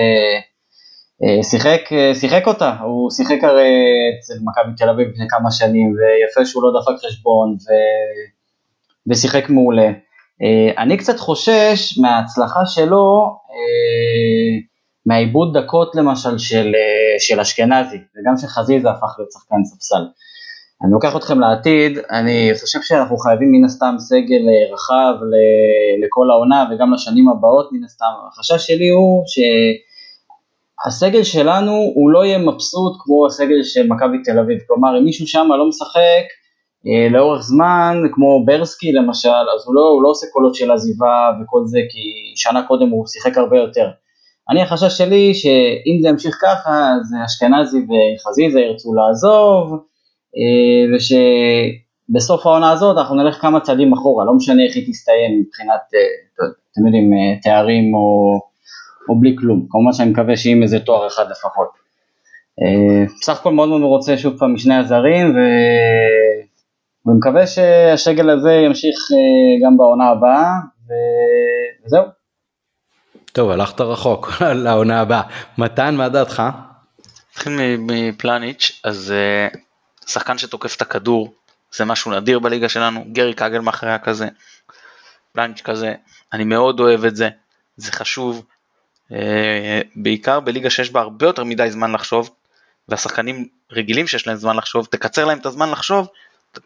[1.43, 3.71] שיחק, אה, שיחק אותה, הוא שיחק הרי
[4.19, 7.67] אצל מכבי תל אביב לפני כמה שנים, ויפה שהוא לא דפק חשבון, ו...
[9.11, 9.87] ושיחק מעולה.
[10.43, 13.37] אה, אני קצת חושש מההצלחה שלו
[15.07, 16.73] מהעיבוד דקות למשל של,
[17.19, 20.05] של אשכנזי, וגם שחזיזה הפך להיות שחקן ספסל.
[20.83, 25.15] אני לוקח אתכם לעתיד, אני חושב שאנחנו חייבים מן הסתם סגל רחב
[26.05, 28.13] לכל העונה וגם לשנים הבאות מן הסתם.
[28.29, 29.25] החשש שלי הוא
[30.85, 35.27] שהסגל שלנו הוא לא יהיה מבסוט כמו הסגל של מכבי תל אביב, כלומר אם מישהו
[35.27, 36.25] שם לא משחק
[36.87, 41.31] אה, לאורך זמן, כמו ברסקי למשל, אז הוא לא, הוא לא עושה קולות של עזיבה
[41.43, 43.89] וכל זה, כי שנה קודם הוא שיחק הרבה יותר.
[44.51, 49.73] אני החשש שלי שאם זה ימשיך ככה, אז אשכנזי וחזיזה ירצו לעזוב,
[50.37, 55.81] אה, ושבסוף העונה הזאת אנחנו נלך כמה צעדים אחורה, לא משנה איך היא תסתיים מבחינת,
[55.95, 57.11] אה, אתם יודעים,
[57.43, 58.39] תארים או,
[59.09, 59.67] או בלי כלום.
[59.71, 61.69] כמובן שאני מקווה שיהיה איזה תואר אחד לפחות.
[63.21, 65.39] בסך הכל מאוד מאוד רוצה שוב פעם משני הזרים, ו...
[67.07, 70.53] ומקווה שהשגל הזה ימשיך אה, גם בעונה הבאה,
[71.87, 72.05] וזהו.
[73.33, 74.33] טוב, הלכת רחוק
[74.65, 75.23] לעונה הבאה.
[75.59, 76.43] מתן, מה דעתך?
[77.31, 79.49] נתחיל מפלניץ', אז אה,
[80.07, 81.35] שחקן שתוקף את הכדור,
[81.77, 84.29] זה משהו נדיר בליגה שלנו, גרי קגלמאכר היה כזה,
[85.33, 85.95] פלניץ' כזה,
[86.33, 87.29] אני מאוד אוהב את זה,
[87.77, 88.58] זה חשוב, אה,
[89.97, 92.31] בעיקר בליגה שיש בה הרבה יותר מדי זמן לחשוב,
[92.89, 96.09] והשחקנים רגילים שיש להם זמן לחשוב, תקצר להם את הזמן לחשוב,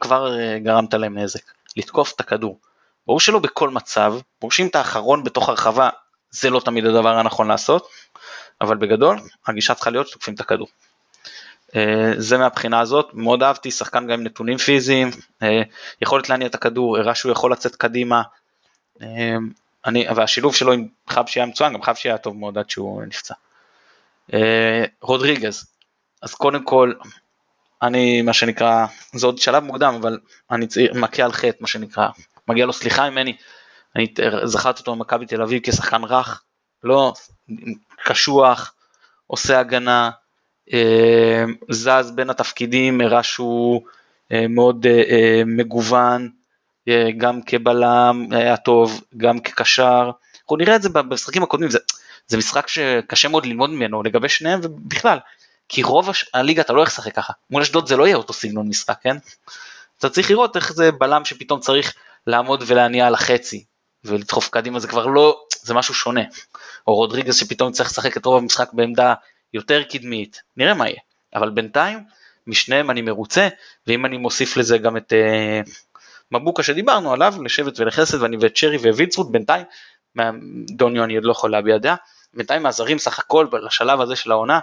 [0.00, 1.42] כבר אה, גרמת להם נזק.
[1.76, 2.58] לתקוף את הכדור.
[3.06, 5.88] ברור שלא בכל מצב, ברור שאם אתה האחרון בתוך הרחבה,
[6.30, 7.88] זה לא תמיד הדבר הנכון לעשות,
[8.60, 10.66] אבל בגדול, הגישה צריכה להיות שתוקפים את הכדור.
[11.76, 15.10] אה, זה מהבחינה הזאת, מאוד אהבתי, שחקן גם עם נתונים פיזיים,
[15.42, 15.62] אה,
[16.02, 18.22] יכולת להניע את הכדור, הראה שהוא יכול לצאת קדימה,
[19.86, 23.34] אני, והשילוב שלו עם חבשי היה מצוין, גם חבשי היה טוב מאוד עד שהוא נפצע.
[25.02, 25.66] רודריגז,
[26.22, 26.92] אז קודם כל,
[27.82, 30.18] אני מה שנקרא, זה עוד שלב מוקדם אבל
[30.50, 32.08] אני מכה על חטא מה שנקרא,
[32.48, 33.36] מגיע לו סליחה ממני,
[33.96, 34.14] אני
[34.44, 36.42] זכרתי אותו במכבי תל אביב כשחקן רך,
[36.84, 37.12] לא
[38.04, 38.74] קשוח,
[39.26, 40.10] עושה הגנה,
[40.72, 43.82] אה, זז בין התפקידים, הראה שהוא
[44.32, 46.30] אה, מאוד אה, מגוון,
[47.18, 50.10] גם כבלם היה טוב, גם כקשר,
[50.42, 51.78] אנחנו נראה את זה במשחקים הקודמים, זה,
[52.26, 55.18] זה משחק שקשה מאוד ללמוד ממנו לגבי שניהם ובכלל,
[55.68, 58.68] כי רוב הליגה אתה לא הולך לשחק ככה, מול אשדוד זה לא יהיה אותו סגנון
[58.68, 59.16] משחק, כן?
[59.98, 61.94] אתה צריך לראות איך זה בלם שפתאום צריך
[62.26, 63.64] לעמוד ולהניע על החצי
[64.04, 66.22] ולדחוף קדימה זה כבר לא, זה משהו שונה.
[66.86, 69.14] או רודריגז שפתאום צריך לשחק את רוב המשחק בעמדה
[69.54, 71.00] יותר קדמית, נראה מה יהיה.
[71.34, 71.98] אבל בינתיים,
[72.46, 73.48] משניהם אני מרוצה,
[73.86, 75.70] ואם אני מוסיף לזה גם את uh,
[76.32, 79.64] מבוקה שדיברנו עליו, לשבט ולחסד, ואני ואת שרי ווילצרוט, בינתיים,
[80.70, 81.96] דוניו אני עוד לא יכול להביע דעה,
[82.34, 84.60] בינתיים מהזרים סך הכל לשלב הזה של העונה,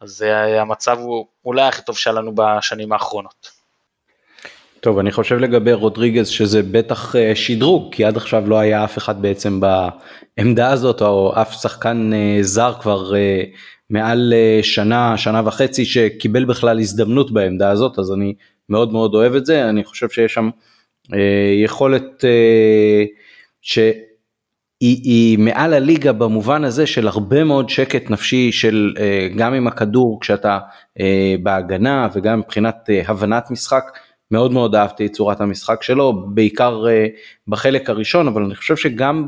[0.00, 0.24] אז
[0.60, 3.62] המצב הוא אולי הכי טוב שהיה לנו בשנים האחרונות.
[4.82, 8.98] טוב אני חושב לגבי רודריגז שזה בטח אה, שדרוג כי עד עכשיו לא היה אף
[8.98, 13.42] אחד בעצם בעמדה הזאת או אף שחקן אה, זר כבר אה,
[13.90, 14.32] מעל
[14.62, 18.34] שנה שנה וחצי שקיבל בכלל הזדמנות בעמדה הזאת אז אני
[18.68, 20.50] מאוד מאוד אוהב את זה אני חושב שיש שם
[21.64, 22.24] יכולת
[23.62, 23.78] ש...
[24.82, 29.66] היא, היא מעל הליגה במובן הזה של הרבה מאוד שקט נפשי של אה, גם עם
[29.66, 30.58] הכדור כשאתה
[31.00, 33.84] אה, בהגנה וגם מבחינת אה, הבנת משחק.
[34.30, 36.84] מאוד מאוד אהבתי את צורת המשחק שלו, בעיקר
[37.48, 39.26] בחלק הראשון, אבל אני חושב שגם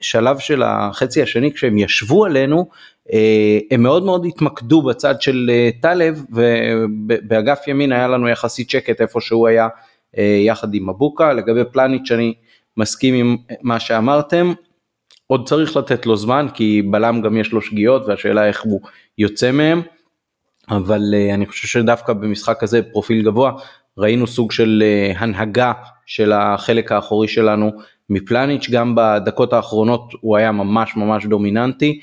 [0.00, 2.68] בשלב של החצי השני כשהם ישבו עלינו,
[3.70, 9.48] הם מאוד מאוד התמקדו בצד של טלב ובאגף ימין היה לנו יחסית שקט איפה שהוא
[9.48, 9.68] היה
[10.18, 12.34] יחד עם מבוקה, לגבי פלניץ' אני
[12.76, 14.52] מסכים עם מה שאמרתם.
[15.26, 18.80] עוד צריך לתת לו זמן כי בלם גם יש לו שגיאות והשאלה איך הוא
[19.18, 19.82] יוצא מהם.
[20.70, 23.52] אבל uh, אני חושב שדווקא במשחק הזה פרופיל גבוה
[23.98, 25.72] ראינו סוג של uh, הנהגה
[26.06, 27.70] של החלק האחורי שלנו
[28.10, 32.00] מפלניץ' גם בדקות האחרונות הוא היה ממש ממש דומיננטי.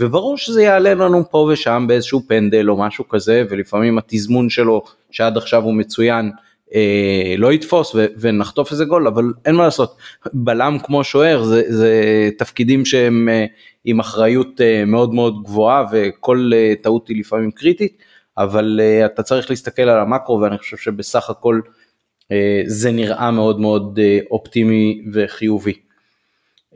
[0.00, 5.36] וברור שזה יעלה לנו פה ושם באיזשהו פנדל או משהו כזה ולפעמים התזמון שלו שעד
[5.36, 6.30] עכשיו הוא מצוין
[6.74, 9.96] אה, לא יתפוס ו- ונחטוף איזה גול אבל אין מה לעשות
[10.32, 11.92] בלם כמו שוער זה, זה
[12.38, 13.46] תפקידים שהם אה,
[13.84, 18.02] עם אחריות אה, מאוד מאוד גבוהה וכל אה, טעות היא לפעמים קריטית
[18.38, 21.60] אבל אה, אתה צריך להסתכל על המקרו ואני חושב שבסך הכל
[22.32, 25.72] אה, זה נראה מאוד מאוד אה, אופטימי וחיובי.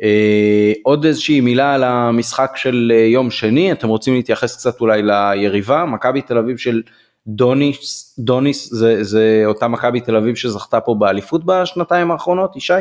[0.03, 5.03] אה, עוד איזושהי מילה על המשחק של אה, יום שני אתם רוצים להתייחס קצת אולי
[5.03, 6.83] ליריבה מכבי תל אביב של
[7.27, 12.73] דוניס, דוניס זה, זה אותה מכבי תל אביב שזכתה פה באליפות בשנתיים האחרונות, ישי?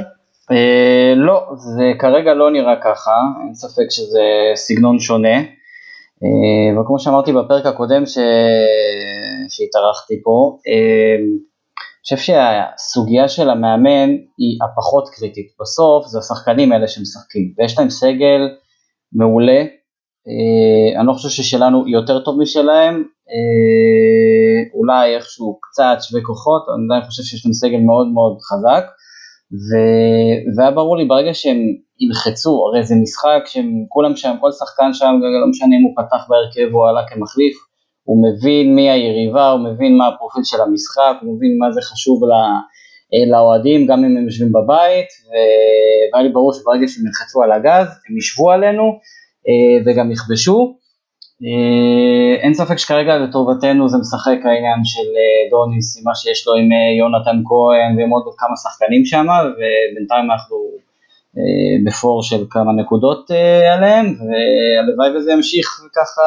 [0.51, 3.11] אה, לא, זה כרגע לא נראה ככה,
[3.45, 4.21] אין ספק שזה
[4.55, 5.37] סגנון שונה.
[6.23, 8.17] אה, וכמו שאמרתי בפרק הקודם ש...
[9.49, 11.15] שהתארחתי פה, אה,
[12.01, 15.47] אני חושב שהסוגיה של המאמן היא הפחות קריטית.
[15.61, 18.41] בסוף זה השחקנים האלה שמשחקים, ויש להם סגל
[19.13, 19.61] מעולה.
[20.27, 23.03] אה, אני לא חושב ששלנו יותר טוב משלהם,
[24.73, 28.85] אולי איכשהו קצת שווה כוחות, אני עדיין חושב שיש להם סגל מאוד מאוד חזק.
[30.55, 31.59] והיה ברור לי ברגע שהם
[31.99, 36.21] ילחצו, הרי זה משחק שהם כולם שם, כל שחקן שם, לא משנה אם הוא פתח
[36.29, 37.55] בהרכב או עלה כמחליף,
[38.03, 42.23] הוא מבין מי היריבה, הוא מבין מה הפרופיל של המשחק, הוא מבין מה זה חשוב
[42.23, 42.43] לה,
[43.31, 45.07] לאוהדים, גם אם הם יושבים בבית,
[46.11, 48.83] והיה לי ברור שברגע שהם ילחצו על הגז, הם ישבו עלינו
[49.85, 50.80] וגם יכבשו.
[51.43, 56.53] אה, אין ספק שכרגע לטובתנו זה משחק העניין של אה, דוניס עם מה שיש לו
[56.55, 60.71] עם אה, יונתן כהן ועם עוד כמה שחקנים שם ובינתיים אנחנו
[61.85, 63.31] בפור של כמה נקודות
[63.77, 66.21] עליהם והלוואי וזה ימשיך ככה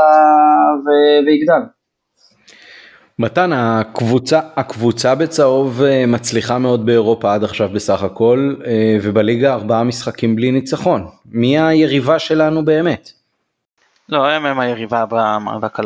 [1.27, 1.61] ויגדל.
[3.19, 8.55] מתן, הקבוצה, הקבוצה בצהוב מצליחה מאוד באירופה עד עכשיו בסך הכל
[9.03, 11.07] ובליגה ארבעה משחקים בלי ניצחון.
[11.27, 13.24] מי היריבה שלנו באמת?
[14.09, 15.79] לא, הם הם היריבה במאבק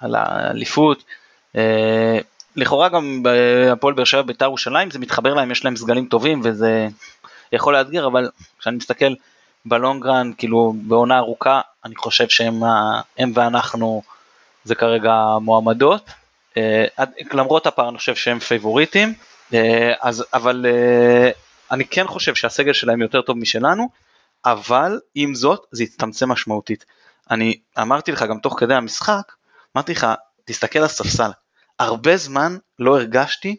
[0.00, 1.04] על האליפות.
[1.56, 2.18] אה,
[2.56, 6.88] לכאורה גם בהפועל באר שבע בית"ר ירושלים זה מתחבר להם, יש להם סגלים טובים וזה
[7.52, 9.14] יכול לאתגר, אבל כשאני מסתכל
[9.64, 12.60] בלונגרן, כאילו בעונה ארוכה, אני חושב שהם
[13.18, 14.02] הם ואנחנו
[14.64, 16.10] זה כרגע מועמדות.
[16.56, 16.84] אה,
[17.32, 19.14] למרות הפער אני חושב שהם פייבוריטים,
[19.54, 20.66] אה, אז, אבל
[21.70, 23.88] אני כן חושב שהסגל שלהם יותר טוב משלנו,
[24.44, 26.84] אבל עם זאת זה יצטמצם משמעותית.
[27.30, 29.32] אני אמרתי לך גם תוך כדי המשחק,
[29.76, 30.06] אמרתי לך,
[30.44, 31.30] תסתכל על הספסל.
[31.78, 33.56] הרבה זמן לא הרגשתי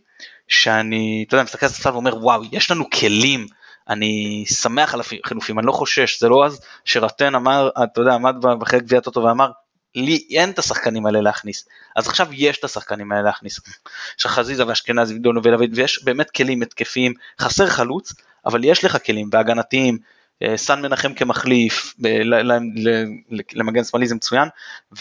[0.48, 3.48] שאני, אתה יודע, מסתכל על הספסל ואומר, וואו, יש לנו כלים,
[3.90, 8.36] אני שמח על החילופים, אני לא חושש, זה לא אז שרטן אמר, אתה יודע, עמד
[8.60, 9.52] בחלק גביעת אותו ואמר,
[9.96, 13.60] לי אין את השחקנים האלה להכניס, אז עכשיו יש את השחקנים האלה להכניס.
[14.20, 18.14] יש לך חזיזה ואשכנזי ודונו ולבית, ויש באמת כלים התקפיים, חסר חלוץ,
[18.46, 20.17] אבל יש לך כלים בהגנתיים, אה,
[20.56, 21.96] סן מנחם כמחליף,
[23.54, 24.50] למגן שמאלי זה מצוין,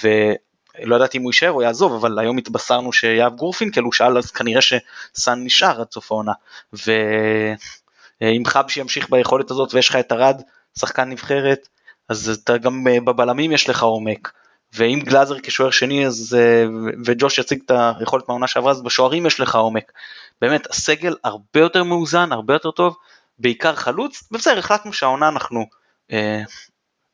[0.02, 4.30] ולא ידעתי אם הוא יישאר או יעזוב, אבל היום התבשרנו שיהב גורפינקל הוא שאל אז
[4.30, 6.32] כנראה שסן נשאר עד סוף העונה.
[6.72, 10.42] ואם חבשי ימשיך ביכולת הזאת ויש לך את ארד,
[10.78, 11.68] שחקן נבחרת,
[12.08, 14.32] אז אתה גם אה, בבלמים יש לך עומק.
[14.74, 16.64] ואם גלאזר כשוער שני אז אה,
[17.04, 19.92] וג'וש יציג את היכולת מהעונה שעברה אז בשוערים יש לך עומק.
[20.40, 22.96] באמת הסגל הרבה יותר מאוזן הרבה יותר טוב
[23.38, 25.66] בעיקר חלוץ, ובסדר, החלטנו שהעונה אנחנו,
[26.12, 26.42] אה,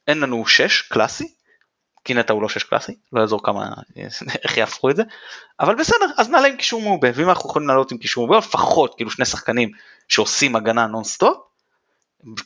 [0.08, 1.34] אין לנו 6 קלאסי,
[2.04, 3.68] כי נטע הוא לא 6 קלאסי, לא יעזור כמה,
[4.44, 5.02] איך יהפכו את זה,
[5.60, 8.94] אבל בסדר, אז נעלה עם קישור מעובה, ואם אנחנו יכולים לעלות עם קישור מעובה, לפחות
[8.96, 9.70] כאילו שני שחקנים
[10.08, 11.36] שעושים הגנה נונסטופ,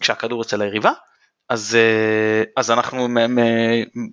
[0.01, 0.93] כשהכדור אצל היריבה,
[1.49, 3.09] אז, אה, אז אנחנו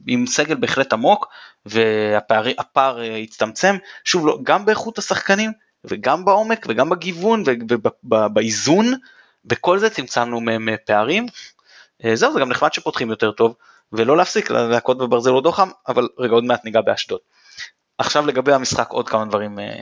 [0.08, 1.28] עם סגל בהחלט עמוק
[1.66, 5.52] והפער אה, יצטמצם, שוב לא, גם באיכות השחקנים
[5.84, 7.44] וגם בעומק וגם בגיוון
[8.04, 8.94] ובאיזון
[9.46, 11.26] בכל זה צמצמנו מהם אה, פערים.
[12.06, 13.56] אה, זהו, זה גם נחמד שפותחים יותר טוב,
[13.92, 17.20] ולא להפסיק להכות בברזל עוד אוחם, אבל רגע עוד מעט ניגע באשדוד.
[17.98, 19.60] עכשיו לגבי המשחק עוד כמה דברים.
[19.60, 19.80] אה,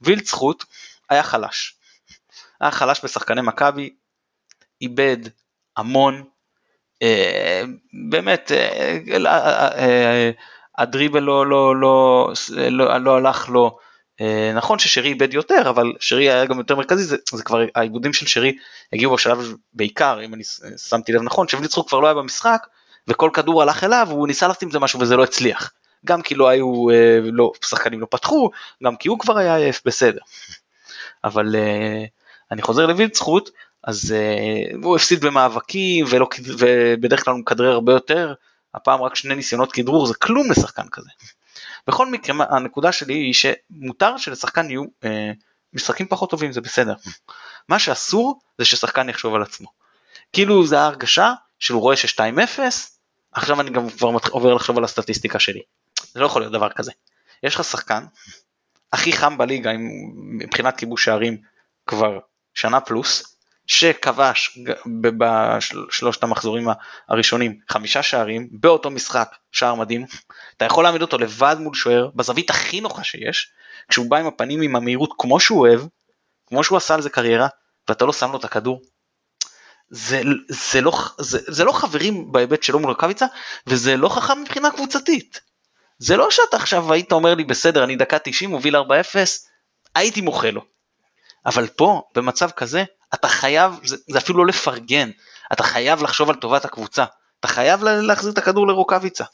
[0.00, 0.64] וילד זכות
[1.10, 1.76] היה חלש.
[2.60, 3.94] היה חלש בשחקני מכבי,
[4.80, 5.16] איבד
[5.76, 6.24] המון,
[8.10, 8.52] באמת,
[10.78, 13.85] הדריבל לא, לא, לא, לא, לא הלך לו, אה,
[14.54, 18.26] נכון ששרי איבד יותר אבל שרי היה גם יותר מרכזי זה, זה כבר העיבודים של
[18.26, 18.56] שרי
[18.92, 20.42] הגיעו בשלב בעיקר אם אני
[20.76, 22.66] שמתי לב נכון שוויליצחוק כבר לא היה במשחק
[23.08, 25.72] וכל כדור הלך אליו הוא ניסה לשים את זה משהו וזה לא הצליח
[26.06, 28.50] גם כי לא היו אה, לא שחקנים לא פתחו
[28.84, 30.20] גם כי הוא כבר היה עייף בסדר
[31.24, 32.04] אבל אה,
[32.50, 33.48] אני חוזר לוויליצחוק
[33.84, 34.14] אז
[34.82, 38.34] הוא הפסיד במאבקים ולא, ובדרך כלל הוא מכדרר הרבה יותר
[38.74, 41.10] הפעם רק שני ניסיונות כדרור זה כלום לשחקן כזה.
[41.86, 45.32] בכל מקרה הנקודה שלי היא שמותר שלשחקן יהיו אה,
[45.72, 46.94] משחקים פחות טובים זה בסדר.
[47.68, 49.68] מה שאסור זה ששחקן יחשוב על עצמו.
[50.32, 52.60] כאילו זה ההרגשה שהוא רואה ש-2-0
[53.32, 55.62] עכשיו אני גם כבר עובר לחשוב על הסטטיסטיקה שלי.
[56.12, 56.92] זה לא יכול להיות דבר כזה.
[57.42, 58.04] יש לך שחקן
[58.92, 59.70] הכי חם בליגה
[60.14, 61.38] מבחינת כיבוש שערים
[61.86, 62.18] כבר
[62.54, 63.35] שנה פלוס
[63.66, 64.58] שכבש
[65.18, 66.68] בשלושת המחזורים
[67.08, 70.06] הראשונים חמישה שערים באותו משחק, שער מדהים,
[70.56, 73.50] אתה יכול להעמיד אותו לבד מול שוער בזווית הכי נוחה שיש,
[73.88, 75.80] כשהוא בא עם הפנים עם המהירות כמו שהוא אוהב,
[76.46, 77.48] כמו שהוא עשה על זה קריירה,
[77.88, 78.82] ואתה לא שם לו את הכדור.
[79.88, 83.26] זה, זה, לא, זה, זה לא חברים בהיבט שלו מול רקביצה,
[83.66, 85.40] וזה לא חכם מבחינה קבוצתית.
[85.98, 88.80] זה לא שאתה עכשיו היית אומר לי בסדר אני דקה 90 מוביל 4-0,
[89.94, 90.75] הייתי מוחה לו.
[91.46, 92.84] אבל פה במצב כזה
[93.14, 95.10] אתה חייב, זה, זה אפילו לא לפרגן,
[95.52, 97.04] אתה חייב לחשוב על טובת הקבוצה,
[97.40, 99.24] אתה חייב להחזיר את הכדור לרוקאביצה.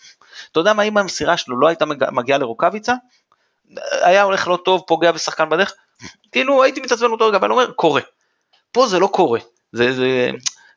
[0.52, 2.94] אתה יודע מה אם המסירה שלו לא הייתה מגיעה לרוקאביצה,
[3.90, 5.74] היה הולך לא טוב, פוגע בשחקן בדרך,
[6.32, 8.00] כאילו הייתי מתעצבן אותו רגע, אבל אומר, קורה.
[8.72, 9.40] פה זה לא קורה,
[9.72, 10.30] זה, זה,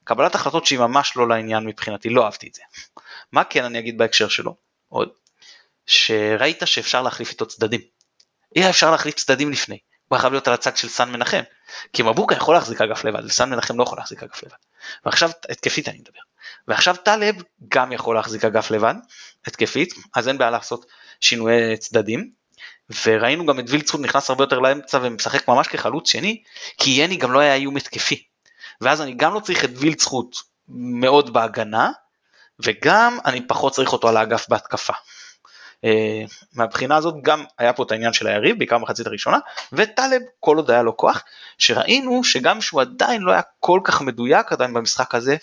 [0.04, 2.62] קבלת החלטות שהיא ממש לא לעניין מבחינתי, לא אהבתי את זה.
[3.32, 4.56] מה כן אני אגיד בהקשר שלו?
[4.90, 5.10] עוד,
[5.86, 7.82] שראית שאפשר להחליף איתו צדדים.
[8.56, 9.78] אי אפשר להחליף צדדים לפני,
[10.16, 11.42] הוא חייב להיות על הצד של סן מנחם.
[11.94, 14.56] כי מבוקה יכול להחזיק אגף לבד, וסן מנחם לא יכול להחזיק אגף לבד.
[15.06, 16.20] ועכשיו התקפית אני מדבר.
[16.68, 17.36] ועכשיו טלב
[17.68, 18.96] גם יכול להחזיק אגף לבד,
[19.48, 20.86] התקפית, אז אין בעיה לעשות
[21.22, 22.30] שינויי צדדים.
[23.06, 26.44] וראינו גם את וילצחוט נכנס הרבה יותר לאמצע ומשחק ממש כחלוץ שני,
[26.78, 28.24] כי יני גם לא היה איום התקפי.
[28.82, 30.38] ואז אני גם לא צריך את וילצחוט
[30.68, 31.92] מאוד בהגנה,
[32.60, 34.94] וגם אני פחות צריך אותו על האגף בהתקפה.
[35.86, 36.24] אה,
[36.54, 39.38] מהבחינה הזאת גם היה פה את העניין של היריב, בעיקר במחצית הראשונה,
[39.74, 41.24] וטלב כל עוד היה לו כוח,
[41.58, 45.36] שראינו שגם שהוא עדיין לא היה כל כך מדויק עדיין במשחק הזה,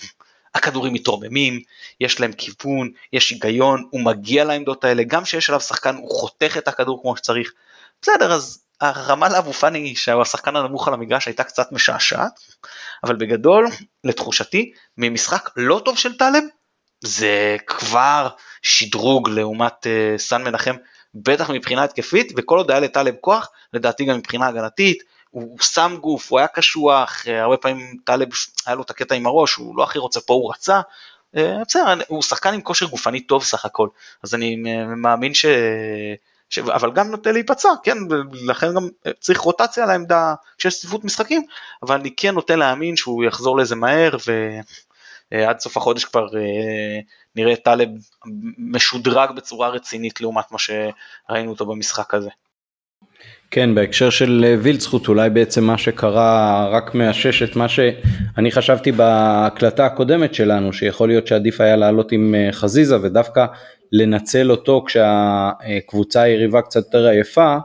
[0.54, 1.60] הכדורים מתרוממים,
[2.00, 6.56] יש להם כיוון, יש היגיון, הוא מגיע לעמדות האלה, גם כשיש עליו שחקן הוא חותך
[6.58, 7.52] את הכדור כמו שצריך.
[8.02, 12.32] בסדר, אז הרמה לאבו פאני שהוא השחקן הנמוך על המגרש הייתה קצת משעשעת,
[13.04, 13.68] אבל בגדול,
[14.04, 16.44] לתחושתי, ממשחק לא טוב של טלב,
[17.02, 18.28] זה כבר
[18.62, 20.74] שדרוג לעומת uh, סן מנחם,
[21.14, 25.96] בטח מבחינה התקפית, וכל עוד היה לטלב כוח, לדעתי גם מבחינה הגנתית, הוא, הוא שם
[26.00, 28.28] גוף, הוא היה קשוח, uh, הרבה פעמים טלב
[28.66, 30.80] היה לו את הקטע עם הראש, הוא לא הכי רוצה פה, הוא רצה,
[31.36, 33.88] uh, בסדר, הוא שחקן עם כושר גופני טוב סך הכל,
[34.22, 34.56] אז אני
[34.96, 35.46] מאמין ש...
[36.50, 36.58] ש...
[36.58, 38.88] אבל גם נוטה להיפצע, כן, ולכן גם
[39.20, 41.42] צריך רוטציה על העמדה כשיש צפיפות משחקים,
[41.82, 44.32] אבל אני כן נוטה להאמין שהוא יחזור לזה מהר, ו...
[45.32, 47.00] אה, עד סוף החודש כבר אה,
[47.36, 47.88] נראה טלב
[48.58, 52.30] משודרג בצורה רצינית לעומת מה שראינו אותו במשחק הזה.
[53.50, 58.92] כן, בהקשר של אה, וילצחוט אולי בעצם מה שקרה רק מאשש את מה שאני חשבתי
[58.92, 63.46] בהקלטה הקודמת שלנו, שיכול להיות שעדיף היה לעלות עם חזיזה ודווקא
[63.92, 67.56] לנצל אותו כשהקבוצה היריבה קצת יותר עייפה,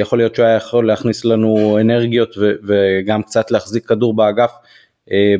[0.00, 4.52] יכול להיות שהוא היה יכול להכניס לנו אנרגיות וגם קצת להחזיק כדור באגף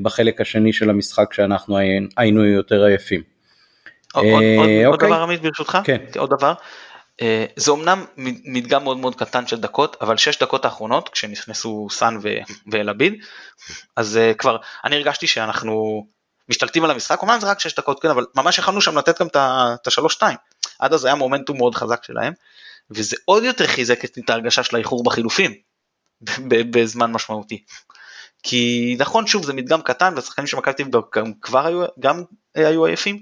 [0.02, 1.78] בחלק השני של המשחק שאנחנו
[2.16, 3.22] היינו יותר עייפים.
[4.14, 4.24] עוד,
[4.86, 5.08] עוד אוקיי.
[5.08, 5.96] דבר עמית ברשותך, כן.
[6.18, 6.54] עוד דבר,
[7.22, 8.04] אה, זה אומנם
[8.44, 12.18] מדגם מאוד מאוד קטן של דקות, אבל שש דקות האחרונות כשנכנסו סאן
[12.66, 13.14] ואלביד,
[13.96, 16.06] אז אה, כבר אני הרגשתי שאנחנו
[16.48, 19.26] משתלטים על המשחק, אומנם זה רק שש דקות כן, אבל ממש יכולנו שם לתת גם
[19.26, 20.36] את השלוש שתיים,
[20.78, 22.32] עד אז היה מומנטום מאוד חזק שלהם,
[22.90, 25.54] וזה עוד יותר חיזק את ההרגשה של האיחור בחילופים
[26.70, 27.64] בזמן משמעותי.
[28.44, 30.94] כי נכון שוב זה מדגם קטן והשחקנים של מכבי תל אביב
[31.40, 32.24] כבר היו, גם
[32.54, 33.20] היו עייפים,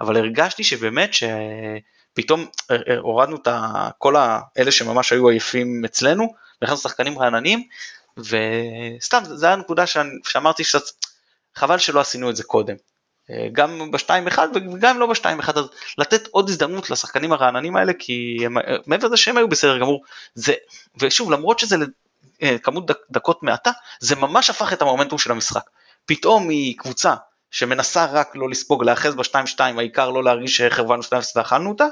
[0.00, 3.48] אבל הרגשתי שבאמת שפתאום אה, אה, הורדנו את
[3.98, 7.62] כל האלה שממש היו עייפים אצלנו, נכנסנו שחקנים רעננים,
[8.18, 9.84] וסתם זה היה נקודה
[10.24, 10.84] שאמרתי שקצת
[11.54, 12.74] חבל שלא עשינו את זה קודם.
[13.30, 15.64] אה, גם ב-2-1 וגם לא ב-2-1 אז
[15.98, 18.54] לתת עוד הזדמנות לשחקנים הרעננים האלה כי הם,
[18.86, 20.02] מעבר לזה שהם היו בסדר גמור
[20.34, 20.54] זה
[21.00, 21.84] ושוב למרות שזה אה,
[22.62, 23.70] כמות דקות מעטה,
[24.00, 25.70] זה ממש הפך את המומנטום של המשחק.
[26.06, 27.14] פתאום היא קבוצה
[27.50, 31.86] שמנסה רק לא לספוג, להאחז ב-2-2, העיקר לא להרגיש שחרבנו 2-0 ואכלנו אותה,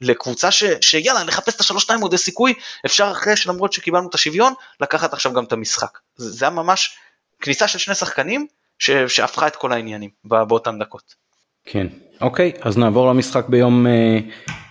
[0.00, 2.54] לקבוצה ש, שיאללה נחפש את ה-3-2 עוד יש סיכוי,
[2.86, 5.98] אפשר אחרי שלמרות שקיבלנו את השוויון, לקחת עכשיו גם את המשחק.
[6.16, 6.98] זה, זה היה ממש
[7.40, 8.46] כניסה של שני שחקנים
[8.78, 11.14] ש, שהפכה את כל העניינים באותן דקות.
[11.64, 11.86] כן,
[12.20, 14.18] אוקיי, אז נעבור למשחק ביום אה,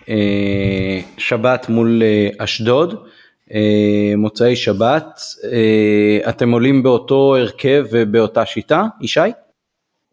[0.09, 3.07] אה, שבת מול אה, אשדוד.
[3.53, 5.19] אה, מוצאי שבת,
[5.51, 9.19] אה, אתם עולים באותו הרכב ובאותה שיטה, ישי?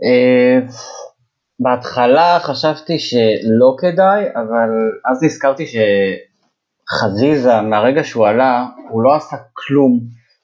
[0.05, 0.59] אה,
[1.61, 4.69] בהתחלה חשבתי שלא כדאי, אבל
[5.11, 10.01] אז נזכרתי שחזיזה, מהרגע שהוא עלה, הוא לא עשה כלום,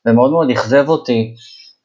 [0.06, 1.34] ומאוד מאוד אכזב אותי,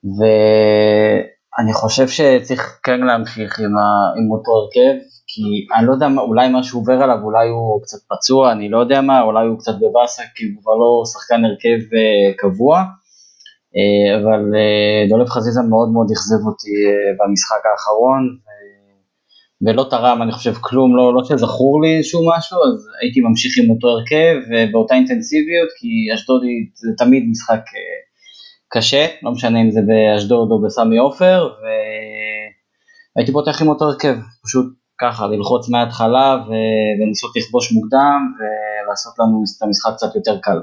[0.04, 3.82] ואני חושב שצריך כן להמשיך עם, ה...
[4.18, 5.06] עם אותו הרכב,
[5.36, 8.78] כי אני לא יודע, מה, אולי משהו עובר עליו, אולי הוא קצת פצוע, אני לא
[8.78, 14.22] יודע מה, אולי הוא קצת בבאסה, כי הוא כבר לא שחקן הרכב uh, קבוע, uh,
[14.22, 18.48] אבל uh, דולב חזיזה מאוד מאוד אכזב אותי uh, במשחק האחרון, ו...
[19.66, 23.70] ולא תרם, אני חושב, כלום, לא, לא שזכור לי איזשהו משהו, אז הייתי ממשיך עם
[23.70, 26.42] אותו הרכב ובאותה אינטנסיביות, כי אשדוד
[26.74, 28.04] זה תמיד משחק uh,
[28.70, 31.50] קשה, לא משנה אם זה באשדוד או בסמי עופר,
[33.16, 39.64] והייתי פותח עם אותו הרכב, פשוט ככה, ללחוץ מההתחלה ולנסות לכבוש מוקדם ולעשות לנו את
[39.64, 40.58] המשחק קצת יותר קל.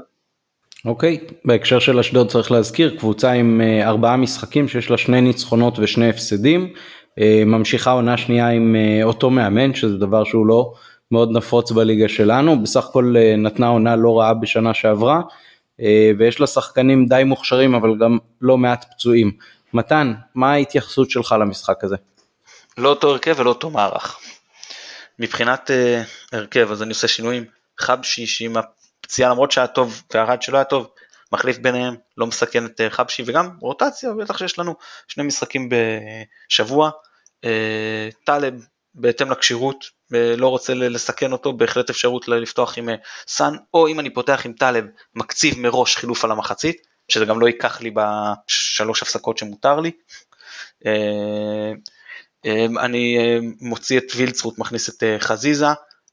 [0.85, 1.33] אוקיי, okay.
[1.45, 6.09] בהקשר של אשדוד צריך להזכיר, קבוצה עם uh, ארבעה משחקים שיש לה שני ניצחונות ושני
[6.09, 10.73] הפסדים, uh, ממשיכה עונה שנייה עם uh, אותו מאמן, שזה דבר שהוא לא
[11.11, 15.21] מאוד נפוץ בליגה שלנו, בסך הכל נתנה עונה לא רעה בשנה שעברה,
[16.17, 19.31] ויש לה שחקנים די מוכשרים אבל גם לא מעט פצועים.
[19.73, 21.95] מתן, מה ההתייחסות שלך למשחק הזה?
[22.81, 24.19] לא אותו הרכב ולא אותו מערך.
[25.19, 27.45] מבחינת uh, הרכב אז אני עושה שינויים,
[27.79, 30.87] חבשי שעם הפציעה למרות שהיה טוב והרד שלא היה טוב,
[31.31, 34.75] מחליף ביניהם, לא מסכן את חבשי וגם רוטציה, בטח שיש לנו
[35.07, 35.69] שני משחקים
[36.49, 36.89] בשבוע.
[38.23, 38.65] טלב
[38.95, 42.89] בהתאם לכשירות, לא רוצה לסכן אותו, בהחלט אפשרות לפתוח עם
[43.27, 47.47] סאן, או אם אני פותח עם טלב, מקציב מראש חילוף על המחצית, שזה גם לא
[47.47, 49.91] ייקח לי בשלוש הפסקות שמותר לי.
[52.79, 53.17] אני
[53.61, 55.65] מוציא את וילצרוט, מכניס את חזיזה,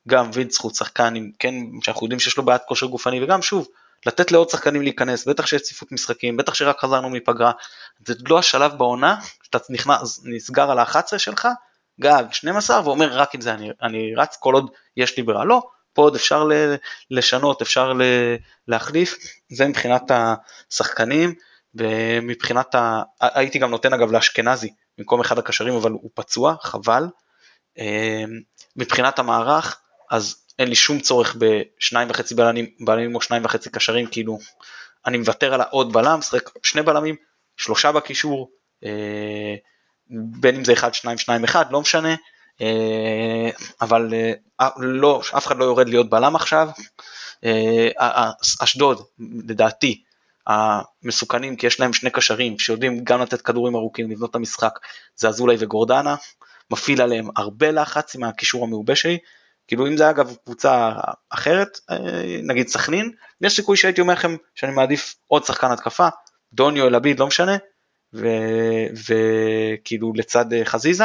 [0.09, 3.69] גם וילצרוט שחקן עם, כן, שאנחנו יודעים שיש לו בעיית כושר גופני, וגם שוב,
[4.07, 7.53] לתת לעוד שחקנים להיכנס, בטח שיש ציפות משחקים, בטח שרק חזרנו מפגרה,
[8.07, 11.49] זה לא השלב בעונה, שאתה נכנס, נסגר על ה-11 שלך,
[12.01, 15.63] גג 12 ואומר רק עם זה אני, אני רץ כל עוד יש לי ברירה, לא,
[15.93, 16.53] פה עוד אפשר ל,
[17.11, 18.03] לשנות, אפשר ל,
[18.69, 19.19] להחליף,
[19.49, 21.35] זה מבחינת השחקנים,
[21.75, 23.03] ומבחינת, ה...
[23.21, 27.05] הייתי גם נותן אגב לאשכנזי במקום אחד הקשרים אבל הוא פצוע, חבל,
[28.77, 29.81] מבחינת המערך,
[30.11, 34.39] אז אין לי שום צורך בשניים וחצי בלמים, בלמים או שניים וחצי קשרים, כאילו
[35.07, 37.17] אני מוותר על העוד בלם, שחק שני בלמים,
[37.57, 38.51] שלושה בקישור,
[38.85, 39.55] אה,
[40.11, 42.15] בין אם זה 1, 2, 2, 1, לא משנה,
[42.61, 44.15] אה, אבל
[44.61, 46.69] אה, לא, אף אחד לא יורד להיות בלם עכשיו.
[48.61, 49.03] אשדוד,
[49.49, 50.03] לדעתי,
[50.49, 54.79] המסוכנים, כי יש להם שני קשרים שיודעים גם לתת כדורים ארוכים, לבנות את המשחק,
[55.17, 56.17] זה אזולאי וגורדנה,
[56.71, 59.19] מפעיל עליהם הרבה לחץ עם הקישור המעובש שלי,
[59.69, 60.93] כאילו אם זה אגב קבוצה
[61.31, 61.81] אחרת,
[62.43, 66.09] נגיד סכנין, יש סיכוי שהייתי אומר לכם שאני מעדיף עוד שחקן התקפה,
[66.53, 67.57] דוניו אלביד לא משנה,
[69.07, 71.05] וכאילו לצד חזיזה,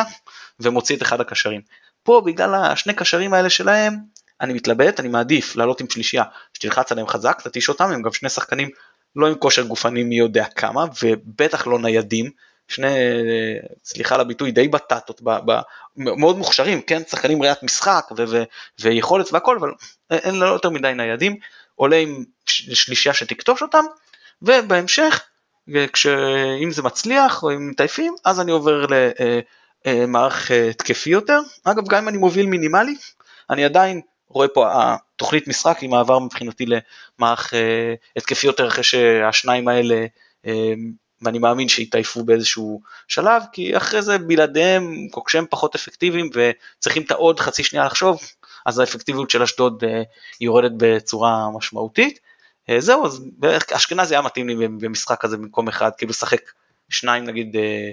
[0.59, 1.61] ומוציא את אחד הקשרים.
[2.03, 3.93] פה בגלל השני קשרים האלה שלהם,
[4.41, 6.23] אני מתלבט, אני מעדיף לעלות עם שלישייה,
[6.53, 8.69] שתלחץ עליהם חזק, תתיש אותם, הם גם שני שחקנים
[9.15, 12.31] לא עם כושר גופני מי יודע כמה, ובטח לא ניידים,
[12.67, 12.87] שני,
[13.83, 15.59] סליחה על הביטוי, די בטטות, ב, ב,
[15.97, 18.43] מאוד מוכשרים, כן, שחקנים ראיית משחק ו, ו,
[18.79, 19.71] ויכולת והכל, אבל
[20.11, 21.35] אין לו יותר מדי ניידים,
[21.75, 23.83] עולה עם שלישייה שתכתוש אותם,
[24.41, 25.23] ובהמשך,
[26.63, 28.85] אם זה מצליח או אם מתעייפים, אז אני עובר
[29.85, 31.39] למערך אה, אה, התקפי יותר.
[31.63, 32.95] אגב, גם אם אני מוביל מינימלי,
[33.49, 34.01] אני עדיין
[34.33, 36.65] רואה פה התוכנית משחק עם מעבר מבחינתי
[37.19, 40.05] למערך אה, התקפי יותר אחרי שהשניים האלה
[41.23, 47.39] ואני מאמין שיתעייפו באיזשהו שלב, כי אחרי זה בלעדיהם, כשהם פחות אפקטיביים וצריכים את העוד
[47.39, 48.19] חצי שנייה לחשוב,
[48.65, 50.01] אז האפקטיביות של אשדוד אה,
[50.41, 52.19] יורדת בצורה משמעותית.
[52.69, 53.25] אה, זהו, אז
[53.73, 56.41] אשכנזי היה מתאים לי במשחק הזה במקום אחד, כאילו לשחק
[56.89, 57.91] שניים נגיד, אה,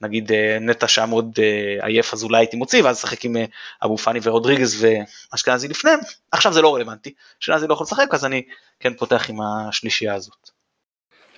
[0.00, 1.38] נגיד נטע שהיה מאוד
[1.80, 3.36] עייף אז אולי הייתי מוציא, ואז לשחק עם
[3.84, 4.84] אבו פאני ורודריגז
[5.32, 5.98] ואשכנזי לפניהם,
[6.32, 8.42] עכשיו זה לא רלוונטי, אשכנזי לא יכול לשחק אז אני
[8.80, 10.50] כן פותח עם השלישייה הזאת.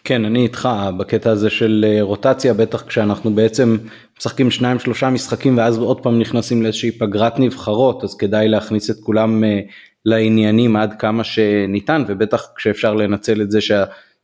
[0.05, 3.77] כן אני איתך בקטע הזה של אה, רוטציה בטח כשאנחנו בעצם
[4.19, 8.97] משחקים שניים שלושה משחקים ואז עוד פעם נכנסים לאיזושהי פגרת נבחרות אז כדאי להכניס את
[9.03, 9.61] כולם אה,
[10.05, 13.61] לעניינים עד כמה שניתן ובטח כשאפשר לנצל את זה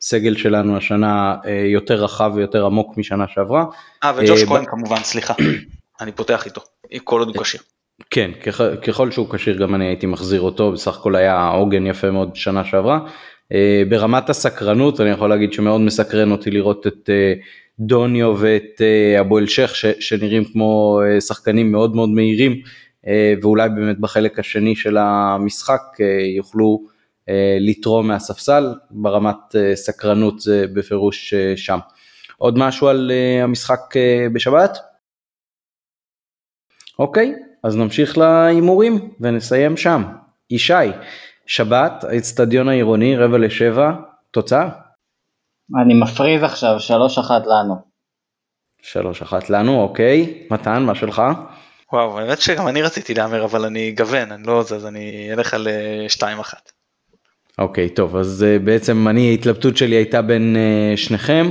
[0.01, 3.65] שהסגל שלנו השנה אה, יותר רחב ויותר עמוק משנה שעברה.
[4.03, 5.35] אה וג'וש כהן כמובן סליחה
[6.01, 6.61] אני פותח איתו
[7.05, 7.61] כל עוד הוא כשיר.
[8.11, 8.31] כן
[8.87, 12.65] ככל שהוא כשיר גם אני הייתי מחזיר אותו בסך הכל היה עוגן יפה מאוד שנה
[12.65, 12.99] שעברה.
[13.53, 17.33] אה, ברמת הסקרנות אני יכול להגיד שמאוד מסקרן אותי לראות את אה,
[17.81, 22.61] דוניו ואת אה, אבו אלשך שנראים כמו שחקנים מאוד מאוד מהירים
[23.43, 25.81] ואולי באמת בחלק השני של המשחק
[26.37, 26.81] יוכלו
[27.61, 29.37] לתרום מהספסל ברמת
[29.75, 31.79] סקרנות זה בפירוש שם.
[32.37, 33.11] עוד משהו על
[33.43, 33.81] המשחק
[34.33, 34.79] בשבת?
[36.99, 40.03] אוקיי אז נמשיך להימורים ונסיים שם.
[40.51, 40.75] ישי
[41.47, 43.93] שבת, האצטדיון העירוני, רבע לשבע,
[44.31, 44.69] תוצאה?
[45.83, 47.75] אני מפריז עכשיו, שלוש אחת לנו.
[48.83, 50.47] שלוש אחת לנו, אוקיי.
[50.51, 51.23] מתן, מה שלך?
[51.93, 55.55] וואו, האמת שגם אני רציתי להמר, אבל אני אגוון, אני לא זה, אז אני אלך
[55.55, 56.73] על אה, שתיים אחת.
[57.59, 61.51] אוקיי, טוב, אז אה, בעצם אני, ההתלבטות שלי הייתה בין אה, שניכם,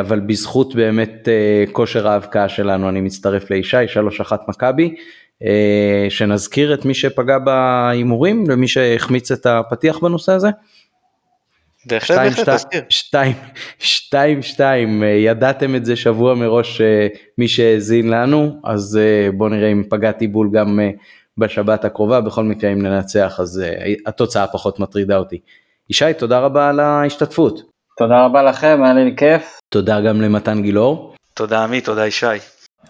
[0.00, 1.28] אבל בזכות באמת
[1.72, 4.94] כושר ההבקעה שלנו, אני מצטרף לישי, שלוש אחת מכבי.
[5.42, 10.48] אה, שנזכיר את מי שפגע בהימורים ומי שהחמיץ את הפתיח בנושא הזה.
[12.00, 12.32] שתיים,
[12.88, 13.32] שתיים,
[13.78, 16.80] שתיים, שתיים, ידעתם את זה שבוע מראש
[17.38, 19.00] מי שהאזין לנו, אז
[19.34, 20.80] בואו נראה אם פגעתי בול גם
[21.38, 23.62] בשבת הקרובה, בכל מקרה אם ננצח אז
[24.06, 25.38] התוצאה פחות מטרידה אותי.
[25.90, 27.62] ישי, תודה רבה על ההשתתפות.
[27.98, 29.60] תודה רבה לכם, היה לי כיף.
[29.68, 31.14] תודה גם למתן גילאור.
[31.34, 32.26] תודה עמית, תודה ישי.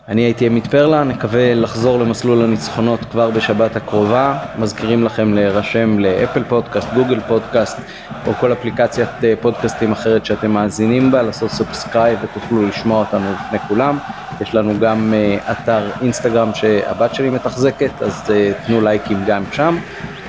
[0.08, 4.38] אני הייתי עמית פרלה, נקווה לחזור למסלול הניצחונות כבר בשבת הקרובה.
[4.58, 7.78] מזכירים לכם להירשם ל Apple Podcast, Google Podcast
[8.26, 13.58] או כל אפליקציית אה, פודקאסטים אחרת שאתם מאזינים בה, לעשות subscribe ותוכלו לשמוע אותנו לפני
[13.58, 13.98] כולם.
[14.40, 19.78] יש לנו גם אה, אתר אינסטגרם שהבת שלי מתחזקת, אז אה, תנו לייקים גם שם.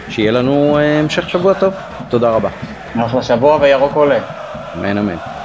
[0.10, 1.74] שיהיה לנו uh, המשך שבוע טוב.
[2.10, 2.50] תודה רבה.
[3.06, 4.20] אחלה שבוע וירוק עולה.
[4.78, 5.37] אמן אמן.